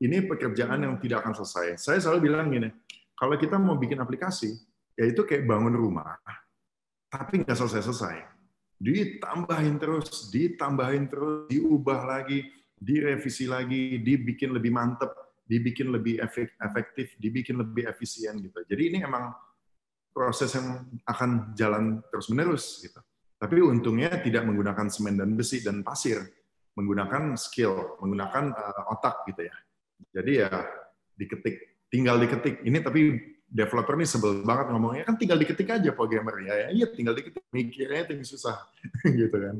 [0.00, 1.76] ini pekerjaan yang tidak akan selesai.
[1.76, 2.72] Saya selalu bilang gini,
[3.12, 4.56] kalau kita mau bikin aplikasi,
[4.96, 6.16] ya itu kayak bangun rumah,
[7.12, 8.39] tapi nggak selesai-selesai
[8.80, 12.48] ditambahin terus, ditambahin terus, diubah lagi,
[12.80, 15.12] direvisi lagi, dibikin lebih mantep,
[15.44, 16.16] dibikin lebih
[16.58, 18.64] efektif, dibikin lebih efisien gitu.
[18.64, 19.36] Jadi ini emang
[20.10, 22.98] proses yang akan jalan terus-menerus gitu.
[23.36, 26.24] Tapi untungnya tidak menggunakan semen dan besi dan pasir,
[26.76, 29.56] menggunakan skill, menggunakan uh, otak gitu ya.
[30.16, 30.48] Jadi ya
[31.16, 31.56] diketik,
[31.92, 32.64] tinggal diketik.
[32.64, 33.16] Ini tapi
[33.50, 36.54] developer ini sebel banget ngomongnya kan tinggal diketik aja programmer ya.
[36.54, 38.62] ya iya tinggal diketik, mikirnya itu susah
[39.20, 39.56] gitu kan.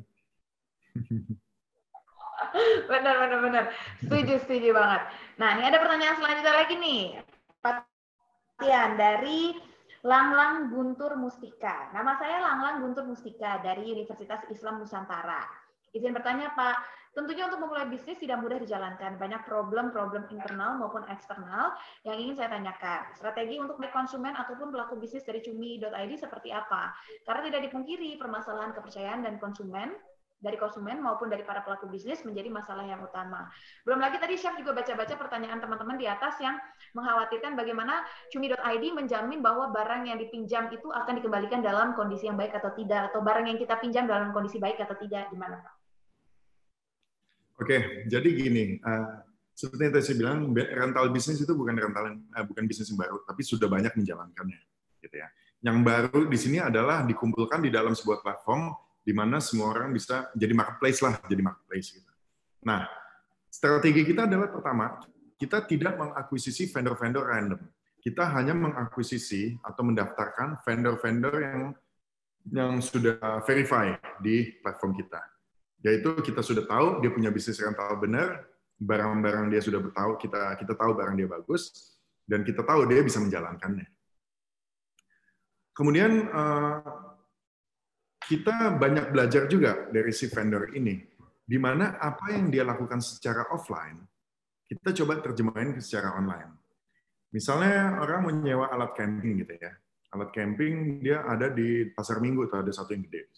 [2.90, 3.64] benar benar benar.
[3.98, 5.02] Setuju setuju banget.
[5.38, 7.02] Nah, ini ada pertanyaan selanjutnya lagi nih.
[7.60, 9.40] Pertanyaan dari
[10.00, 11.92] Langlang Guntur Mustika.
[11.92, 15.44] Nama saya Langlang Guntur Mustika dari Universitas Islam Nusantara.
[15.92, 16.76] Izin bertanya Pak,
[17.10, 19.18] tentunya untuk memulai bisnis tidak mudah dijalankan.
[19.18, 21.74] Banyak problem-problem internal maupun eksternal
[22.06, 23.10] yang ingin saya tanyakan.
[23.18, 26.94] Strategi untuk baik konsumen ataupun pelaku bisnis dari cumi.id seperti apa?
[27.26, 29.94] Karena tidak dipungkiri permasalahan kepercayaan dan konsumen
[30.40, 33.52] dari konsumen maupun dari para pelaku bisnis menjadi masalah yang utama.
[33.84, 36.56] Belum lagi tadi Chef juga baca-baca pertanyaan teman-teman di atas yang
[36.96, 42.56] mengkhawatirkan bagaimana cumi.id menjamin bahwa barang yang dipinjam itu akan dikembalikan dalam kondisi yang baik
[42.56, 45.79] atau tidak, atau barang yang kita pinjam dalam kondisi baik atau tidak, gimana Pak?
[47.60, 49.20] Oke, jadi gini, uh,
[49.52, 53.20] seperti yang tadi saya bilang, rental bisnis itu bukan rental uh, bukan bisnis yang baru,
[53.28, 54.60] tapi sudah banyak menjalankannya,
[55.04, 55.28] gitu ya.
[55.60, 58.72] Yang baru di sini adalah dikumpulkan di dalam sebuah platform
[59.04, 62.12] di mana semua orang bisa jadi marketplace lah, jadi marketplace gitu.
[62.64, 62.88] Nah,
[63.52, 64.96] strategi kita adalah pertama,
[65.36, 67.60] kita tidak mengakuisisi vendor-vendor random.
[68.00, 71.62] Kita hanya mengakuisisi atau mendaftarkan vendor-vendor yang
[72.48, 73.92] yang sudah verify
[74.24, 75.20] di platform kita.
[75.80, 78.44] Yaitu kita sudah tahu dia punya bisnis rental benar,
[78.80, 81.92] barang-barang dia sudah tahu, kita kita tahu barang dia bagus,
[82.24, 83.88] dan kita tahu dia bisa menjalankannya.
[85.76, 86.80] Kemudian eh,
[88.28, 91.00] kita banyak belajar juga dari si vendor ini,
[91.42, 94.04] di mana apa yang dia lakukan secara offline,
[94.70, 96.54] kita coba terjemahin ke secara online.
[97.30, 99.74] Misalnya orang menyewa alat camping gitu ya.
[100.14, 103.30] Alat camping dia ada di pasar minggu atau ada satu yang gede.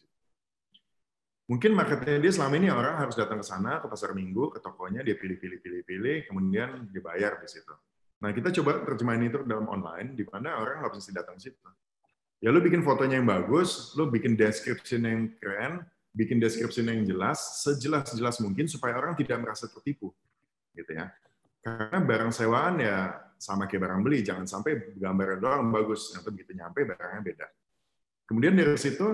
[1.53, 5.05] Mungkin marketnya dia selama ini orang harus datang ke sana, ke pasar minggu, ke tokonya,
[5.05, 7.77] dia pilih-pilih, pilih-pilih, kemudian dibayar di situ.
[8.25, 11.69] Nah, kita coba terjemahin itu dalam online, di mana orang nggak mesti datang ke situ
[12.43, 17.63] ya lu bikin fotonya yang bagus, lu bikin description yang keren, bikin description yang jelas,
[17.63, 20.11] sejelas-jelas mungkin supaya orang tidak merasa tertipu,
[20.75, 21.15] gitu ya.
[21.63, 26.59] Karena barang sewaan ya sama kayak barang beli, jangan sampai gambarnya doang bagus, atau begitu
[26.59, 27.47] nyampe barangnya beda.
[28.27, 29.07] Kemudian dari situ,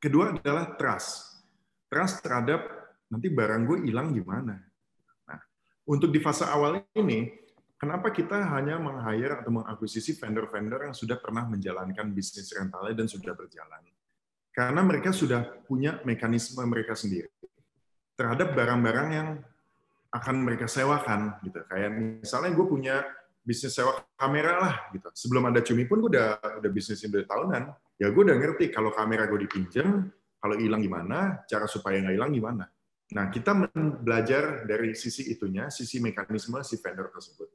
[0.00, 1.40] kedua adalah trust.
[1.86, 2.66] Trust terhadap
[3.10, 4.58] nanti barang gue hilang gimana.
[5.26, 5.40] Nah,
[5.86, 7.30] untuk di fase awal ini,
[7.78, 13.32] kenapa kita hanya meng-hire atau mengakuisisi vendor-vendor yang sudah pernah menjalankan bisnis rentalnya dan sudah
[13.36, 13.82] berjalan?
[14.50, 17.28] Karena mereka sudah punya mekanisme mereka sendiri
[18.16, 19.28] terhadap barang-barang yang
[20.08, 21.60] akan mereka sewakan gitu.
[21.68, 21.90] Kayak
[22.24, 23.04] misalnya gue punya
[23.44, 25.06] bisnis sewa kamera lah gitu.
[25.12, 27.62] Sebelum ada Cumi pun gue udah udah bisnis udah tahunan.
[27.96, 32.32] Ya gue udah ngerti kalau kamera gue dipinjam, kalau hilang gimana, cara supaya nggak hilang
[32.32, 32.64] gimana.
[33.06, 33.54] Nah, kita
[34.02, 37.48] belajar dari sisi itunya, sisi mekanisme si vendor tersebut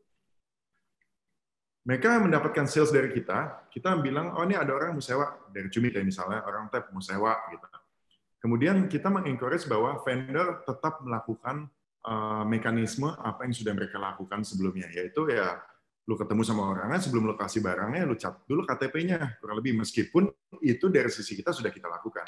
[1.82, 5.90] mereka mendapatkan sales dari kita, kita bilang, oh ini ada orang mau sewa, dari Cumi
[5.90, 7.66] kayak misalnya, orang tap mau sewa, gitu.
[8.42, 11.70] Kemudian kita mengencourage bahwa vendor tetap melakukan
[12.06, 15.58] uh, mekanisme apa yang sudah mereka lakukan sebelumnya, yaitu ya
[16.10, 20.28] lu ketemu sama orangnya sebelum lu kasih barangnya, lu cat dulu KTP-nya, kurang lebih, meskipun
[20.66, 22.26] itu dari sisi kita sudah kita lakukan.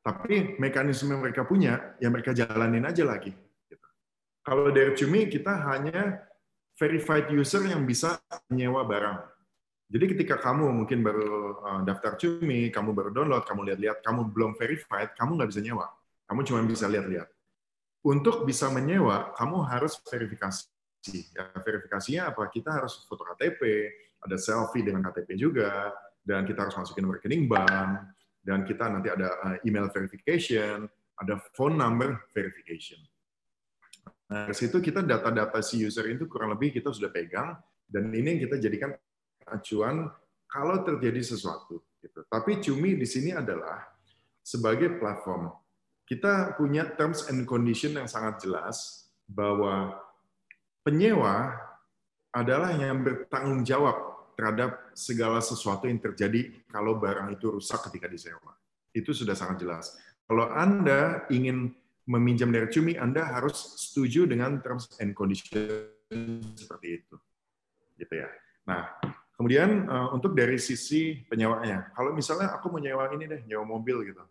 [0.00, 3.28] Tapi mekanisme yang mereka punya, ya mereka jalanin aja lagi.
[3.68, 3.88] Gitu.
[4.40, 6.24] Kalau dari Cumi, kita hanya
[6.78, 8.16] verified user yang bisa
[8.48, 9.18] menyewa barang.
[9.88, 14.56] Jadi ketika kamu mungkin baru uh, daftar Cumi, kamu baru download, kamu lihat-lihat, kamu belum
[14.56, 15.86] verified, kamu nggak bisa nyewa.
[16.28, 17.28] Kamu cuma bisa lihat-lihat.
[18.04, 20.68] Untuk bisa menyewa, kamu harus verifikasi.
[21.14, 22.48] Ya, verifikasinya apa?
[22.52, 23.60] Kita harus foto KTP,
[24.22, 25.92] ada selfie dengan KTP juga,
[26.24, 28.12] dan kita harus masukin rekening bank,
[28.44, 32.98] dan kita nanti ada uh, email verification, ada phone number verification.
[34.28, 37.56] Nah, dari situ kita data-data si user itu kurang lebih kita sudah pegang
[37.88, 38.92] dan ini yang kita jadikan
[39.48, 40.12] acuan
[40.44, 41.80] kalau terjadi sesuatu.
[42.04, 42.20] Gitu.
[42.28, 43.88] Tapi Cumi di sini adalah
[44.44, 45.48] sebagai platform.
[46.08, 49.92] Kita punya terms and condition yang sangat jelas bahwa
[50.82, 51.54] penyewa
[52.32, 53.96] adalah yang bertanggung jawab
[54.38, 58.54] terhadap segala sesuatu yang terjadi kalau barang itu rusak ketika disewa.
[58.94, 59.98] Itu sudah sangat jelas.
[60.28, 61.74] Kalau Anda ingin
[62.08, 65.90] meminjam dari Cumi, Anda harus setuju dengan terms and condition
[66.54, 67.14] seperti itu.
[67.98, 68.28] Gitu ya.
[68.64, 68.94] Nah,
[69.36, 74.06] kemudian uh, untuk dari sisi penyewanya, kalau misalnya aku mau nyewa ini deh, nyewa mobil
[74.06, 74.22] gitu.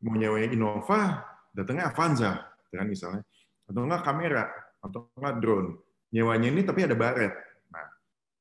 [0.00, 3.26] Mau nyewa Innova, datangnya Avanza, kan misalnya.
[3.66, 4.44] Atau enggak kamera,
[4.84, 5.08] atau
[5.40, 5.80] drone.
[6.14, 7.34] nyewanya ini tapi ada baret.
[7.72, 7.86] Nah,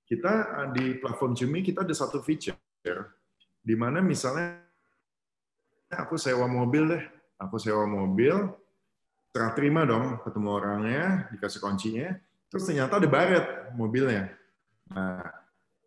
[0.06, 2.60] kita eh, di platform Cumi kita ada satu feature
[3.64, 4.60] di mana misalnya
[5.96, 7.04] aku sewa mobil deh,
[7.40, 8.52] aku sewa mobil,
[9.32, 12.12] serah terima dong ketemu orangnya, dikasih kuncinya,
[12.52, 14.36] terus ternyata ada baret mobilnya.
[14.92, 15.24] Nah,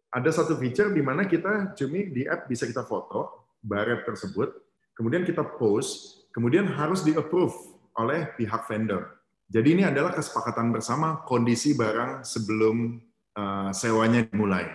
[0.09, 4.57] ada satu feature di mana kita Cumi di app bisa kita foto baret tersebut,
[4.97, 7.55] kemudian kita post, kemudian harus di-approve
[8.01, 9.16] oleh pihak vendor.
[9.47, 12.99] Jadi ini adalah kesepakatan bersama kondisi barang sebelum
[13.38, 14.66] uh, sewanya dimulai.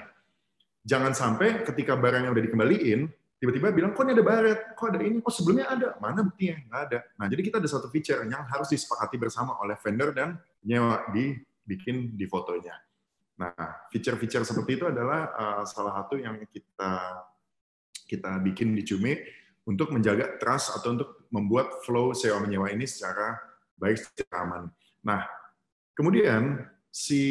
[0.87, 3.05] Jangan sampai ketika barangnya udah dikembaliin,
[3.37, 6.57] tiba-tiba bilang, kok ini ada baret, kok ada ini, oh sebelumnya ada, mana buktinya?
[6.71, 6.99] Nggak ada.
[7.19, 12.15] Nah, jadi kita ada satu feature yang harus disepakati bersama oleh vendor dan nyewa dibikin
[12.15, 12.73] di fotonya.
[13.41, 16.93] Nah, feature-feature seperti itu adalah uh, salah satu yang kita
[18.05, 19.17] kita bikin di Cumi
[19.67, 23.50] untuk menjaga trust atau untuk membuat flow sewa menyewa ini secara
[23.81, 24.63] baik secara aman.
[25.01, 25.25] Nah,
[25.97, 26.61] kemudian
[26.93, 27.23] si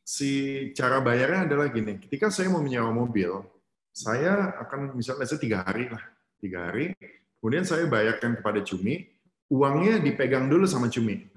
[0.00, 0.30] si
[0.72, 2.00] cara bayarnya adalah gini.
[2.00, 3.44] Ketika saya mau menyewa mobil,
[3.92, 6.00] saya akan misalnya saya tiga hari lah,
[6.40, 6.96] tiga hari.
[7.38, 9.04] Kemudian saya bayarkan kepada Cumi,
[9.52, 11.28] uangnya dipegang dulu sama Cumi.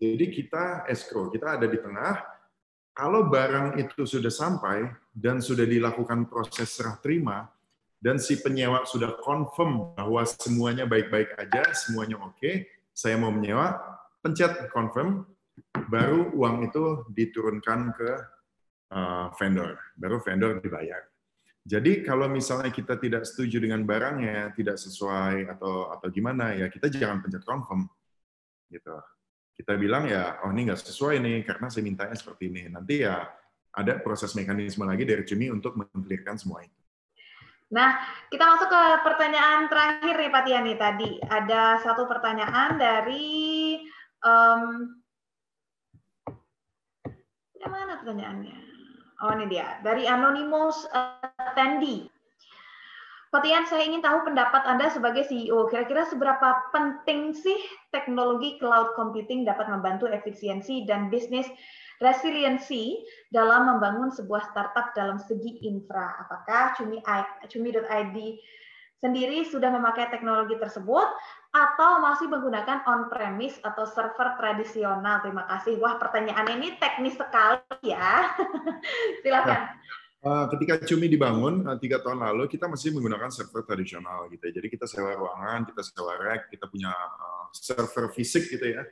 [0.00, 2.24] Jadi kita escrow, kita ada di tengah.
[2.96, 7.48] Kalau barang itu sudah sampai dan sudah dilakukan proses serah terima,
[8.00, 12.64] dan si penyewa sudah confirm bahwa semuanya baik-baik aja, semuanya oke,
[13.00, 13.80] saya mau menyewa,
[14.20, 15.24] pencet confirm,
[15.88, 18.10] baru uang itu diturunkan ke
[18.92, 21.00] uh, vendor, baru vendor dibayar.
[21.64, 26.92] Jadi kalau misalnya kita tidak setuju dengan barangnya, tidak sesuai atau atau gimana ya kita
[26.92, 27.88] jangan pencet confirm,
[28.68, 28.96] gitu.
[29.56, 32.68] Kita bilang ya, oh ini nggak sesuai nih karena saya mintanya seperti ini.
[32.72, 33.28] Nanti ya
[33.76, 36.79] ada proses mekanisme lagi dari Cumi untuk mengklirkan semua itu.
[37.70, 41.10] Nah, kita masuk ke pertanyaan terakhir nih Pak Tiani tadi.
[41.22, 43.78] Ada satu pertanyaan dari
[44.26, 44.90] um,
[47.70, 48.58] mana pertanyaannya?
[49.20, 52.10] Oh ini dia, dari Anonymous Attendee.
[53.30, 55.70] Pak Tian, saya ingin tahu pendapat Anda sebagai CEO.
[55.70, 57.54] Kira-kira seberapa penting sih
[57.94, 61.46] teknologi cloud computing dapat membantu efisiensi dan bisnis
[62.00, 66.16] resiliensi dalam membangun sebuah startup dalam segi infra.
[66.24, 66.74] Apakah
[67.46, 68.18] Cumi.id
[69.00, 71.08] sendiri sudah memakai teknologi tersebut
[71.52, 75.20] atau masih menggunakan on-premise atau server tradisional?
[75.20, 75.76] Terima kasih.
[75.76, 78.32] Wah, pertanyaan ini teknis sekali ya.
[79.22, 79.60] Silakan.
[80.20, 84.52] Nah, ketika Cumi dibangun eh, tiga tahun lalu, kita masih menggunakan server tradisional gitu.
[84.52, 84.52] Ya.
[84.56, 88.84] Jadi kita sewa ruangan, kita sewa rack, kita punya eh, server fisik gitu ya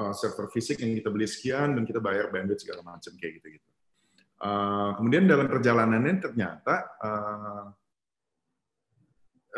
[0.00, 3.68] uh, server fisik yang kita beli sekian dan kita bayar bandwidth segala macam kayak gitu-gitu.
[4.40, 6.74] Uh, kemudian dalam perjalanannya ternyata
[7.04, 7.64] uh,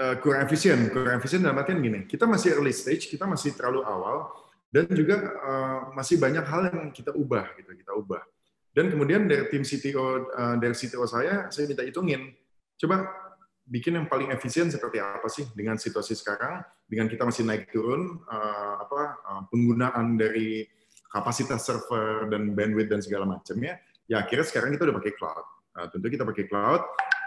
[0.03, 3.87] uh, kurang efisien, kurang efisien dalam artian gini, kita masih early stage, kita masih terlalu
[3.87, 4.35] awal,
[4.75, 8.27] dan juga uh, masih banyak hal yang kita ubah gitu, kita ubah.
[8.75, 12.35] Dan kemudian dari tim CTO uh, dari CTO saya, saya minta hitungin,
[12.81, 13.22] coba
[13.63, 18.21] bikin yang paling efisien seperti apa sih dengan situasi sekarang dengan kita masih naik turun
[18.27, 20.67] uh, apa uh, penggunaan dari
[21.13, 23.79] kapasitas server dan bandwidth dan segala macamnya
[24.11, 25.47] ya akhirnya sekarang kita udah pakai cloud.
[25.73, 26.83] Uh, tentu kita pakai cloud.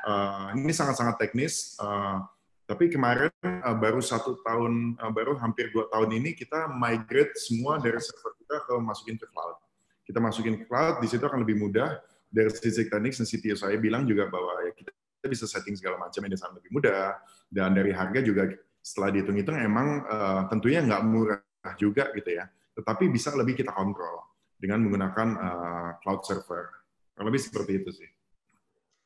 [0.06, 1.74] Uh, ini sangat-sangat teknis.
[1.82, 2.22] Uh,
[2.66, 7.78] tapi kemarin uh, baru satu tahun uh, baru hampir dua tahun ini kita migrate semua
[7.78, 9.58] dari server kita ke masukin ke cloud.
[10.06, 11.98] Kita masukin ke cloud di situ akan lebih mudah.
[12.26, 14.92] Dari sisi teknik dan CTO saya bilang juga bahwa ya kita
[15.28, 17.20] bisa setting segala macam yang sangat lebih mudah.
[17.50, 18.50] Dan dari harga juga
[18.80, 21.42] setelah dihitung-hitung emang uh, tentunya nggak murah
[21.78, 22.46] juga gitu ya.
[22.76, 24.24] Tetapi bisa lebih kita kontrol
[24.56, 26.72] dengan menggunakan uh, cloud server.
[27.16, 28.10] Lebih seperti itu sih.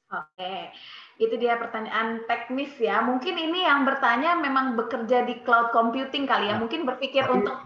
[0.09, 0.73] Oke
[1.19, 3.03] itu dia pertanyaan teknis ya.
[3.03, 6.55] Mungkin ini yang bertanya memang bekerja di cloud computing kali ya.
[6.55, 7.59] Nah, mungkin berpikir untuk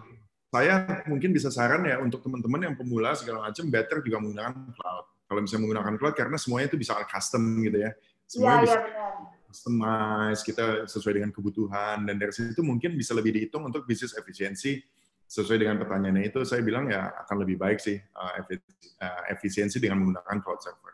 [0.54, 5.06] saya mungkin bisa saran ya untuk teman-teman yang pemula segala macam better juga menggunakan cloud.
[5.30, 7.94] Kalau misalnya menggunakan cloud karena semuanya itu bisa custom gitu ya
[8.28, 9.08] semuanya ya, bisa ya,
[9.54, 14.82] customize kita sesuai dengan kebutuhan dan dari situ mungkin bisa lebih dihitung untuk bisnis efisiensi
[15.30, 20.02] sesuai dengan pertanyaannya itu saya bilang ya akan lebih baik sih uh, uh, efisiensi dengan
[20.02, 20.94] menggunakan cloud server.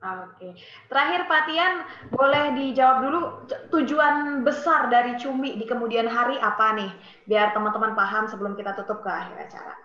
[0.00, 0.56] Oke,
[0.88, 3.20] terakhir Pak Tian boleh dijawab dulu
[3.68, 6.88] tujuan besar dari Cumi di kemudian hari apa nih
[7.28, 9.76] biar teman-teman paham sebelum kita tutup ke akhir acara.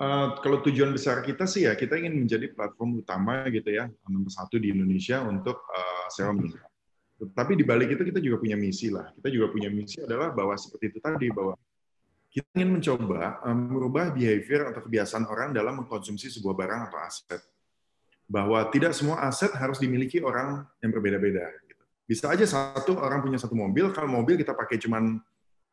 [0.00, 4.32] Uh, kalau tujuan besar kita sih ya kita ingin menjadi platform utama gitu ya nomor
[4.32, 6.32] satu di Indonesia untuk uh, sewa.
[7.36, 9.12] Tapi di balik itu kita juga punya misi lah.
[9.12, 11.52] Kita juga punya misi adalah bahwa seperti itu tadi bahwa
[12.32, 17.42] kita ingin mencoba uh, merubah behavior atau kebiasaan orang dalam mengkonsumsi sebuah barang atau aset.
[18.24, 21.44] Bahwa tidak semua aset harus dimiliki orang yang berbeda-beda.
[21.68, 21.84] Gitu.
[22.08, 25.20] Bisa aja satu orang punya satu mobil, kalau mobil kita pakai cuman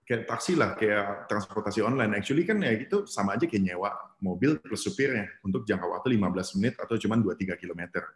[0.07, 2.15] kayak taksi lah, kayak transportasi online.
[2.15, 3.91] Actually kan ya gitu sama aja kayak nyewa
[4.23, 8.07] mobil plus supirnya untuk jangka waktu 15 menit atau cuma 2-3 km.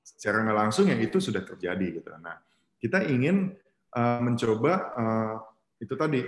[0.00, 2.08] Secara nggak langsung ya itu sudah terjadi gitu.
[2.16, 2.40] Nah,
[2.80, 3.52] kita ingin
[3.92, 5.36] uh, mencoba uh,
[5.84, 6.24] itu tadi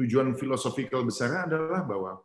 [0.00, 2.24] tujuan filosofikal besarnya adalah bahwa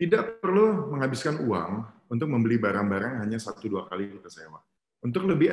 [0.00, 4.58] tidak perlu menghabiskan uang untuk membeli barang-barang hanya satu dua kali kita sewa.
[5.04, 5.50] Untuk lebih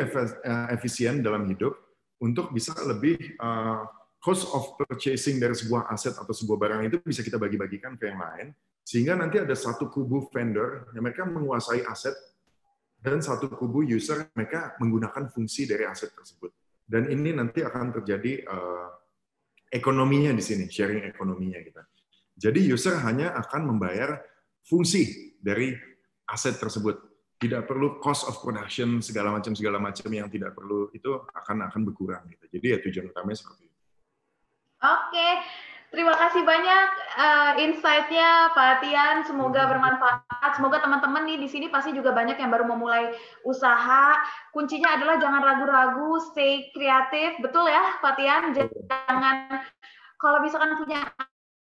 [0.71, 1.73] efisien dalam hidup,
[2.21, 7.23] untuk bisa lebih uh, cost of purchasing dari sebuah aset atau sebuah barang itu bisa
[7.23, 8.51] kita bagi-bagikan ke yang lain,
[8.83, 12.15] sehingga nanti ada satu kubu vendor yang mereka menguasai aset
[12.99, 16.51] dan satu kubu user mereka menggunakan fungsi dari aset tersebut.
[16.83, 18.89] Dan ini nanti akan terjadi uh,
[19.71, 21.83] ekonominya di sini, sharing ekonominya kita.
[22.35, 24.19] Jadi user hanya akan membayar
[24.65, 25.75] fungsi dari
[26.27, 26.97] aset tersebut.
[27.39, 31.81] Tidak perlu cost of production segala macam segala macam yang tidak perlu itu akan akan
[31.87, 32.59] berkurang gitu.
[32.59, 33.68] Jadi ya tujuan utamanya seperti itu.
[34.79, 35.29] Oke,
[35.91, 36.87] terima kasih banyak
[37.19, 39.27] uh, insight-nya Pak Tian.
[39.27, 40.55] Semoga bermanfaat.
[40.55, 43.11] Semoga teman-teman nih di sini pasti juga banyak yang baru memulai
[43.43, 44.15] usaha.
[44.55, 47.35] Kuncinya adalah jangan ragu-ragu, stay kreatif.
[47.43, 48.55] Betul ya Pak Tian?
[48.55, 49.67] Jangan
[50.15, 51.11] kalau misalkan punya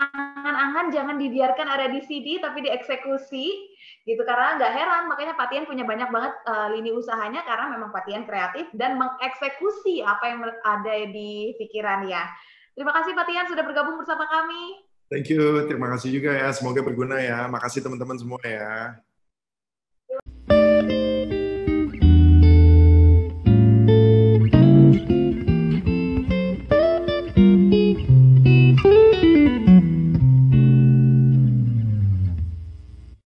[0.01, 3.45] angan-angan jangan dibiarkan ada di CD tapi dieksekusi
[4.03, 8.25] gitu karena nggak heran makanya Patian punya banyak banget uh, lini usahanya karena memang Patian
[8.25, 12.25] kreatif dan mengeksekusi apa yang ada di pikiran ya.
[12.73, 14.81] Terima kasih Pak Tian sudah bergabung bersama kami.
[15.13, 16.49] Thank you, terima kasih juga ya.
[16.49, 17.45] Semoga berguna ya.
[17.45, 18.97] Makasih teman-teman semua ya.
[20.49, 21.12] Thank you.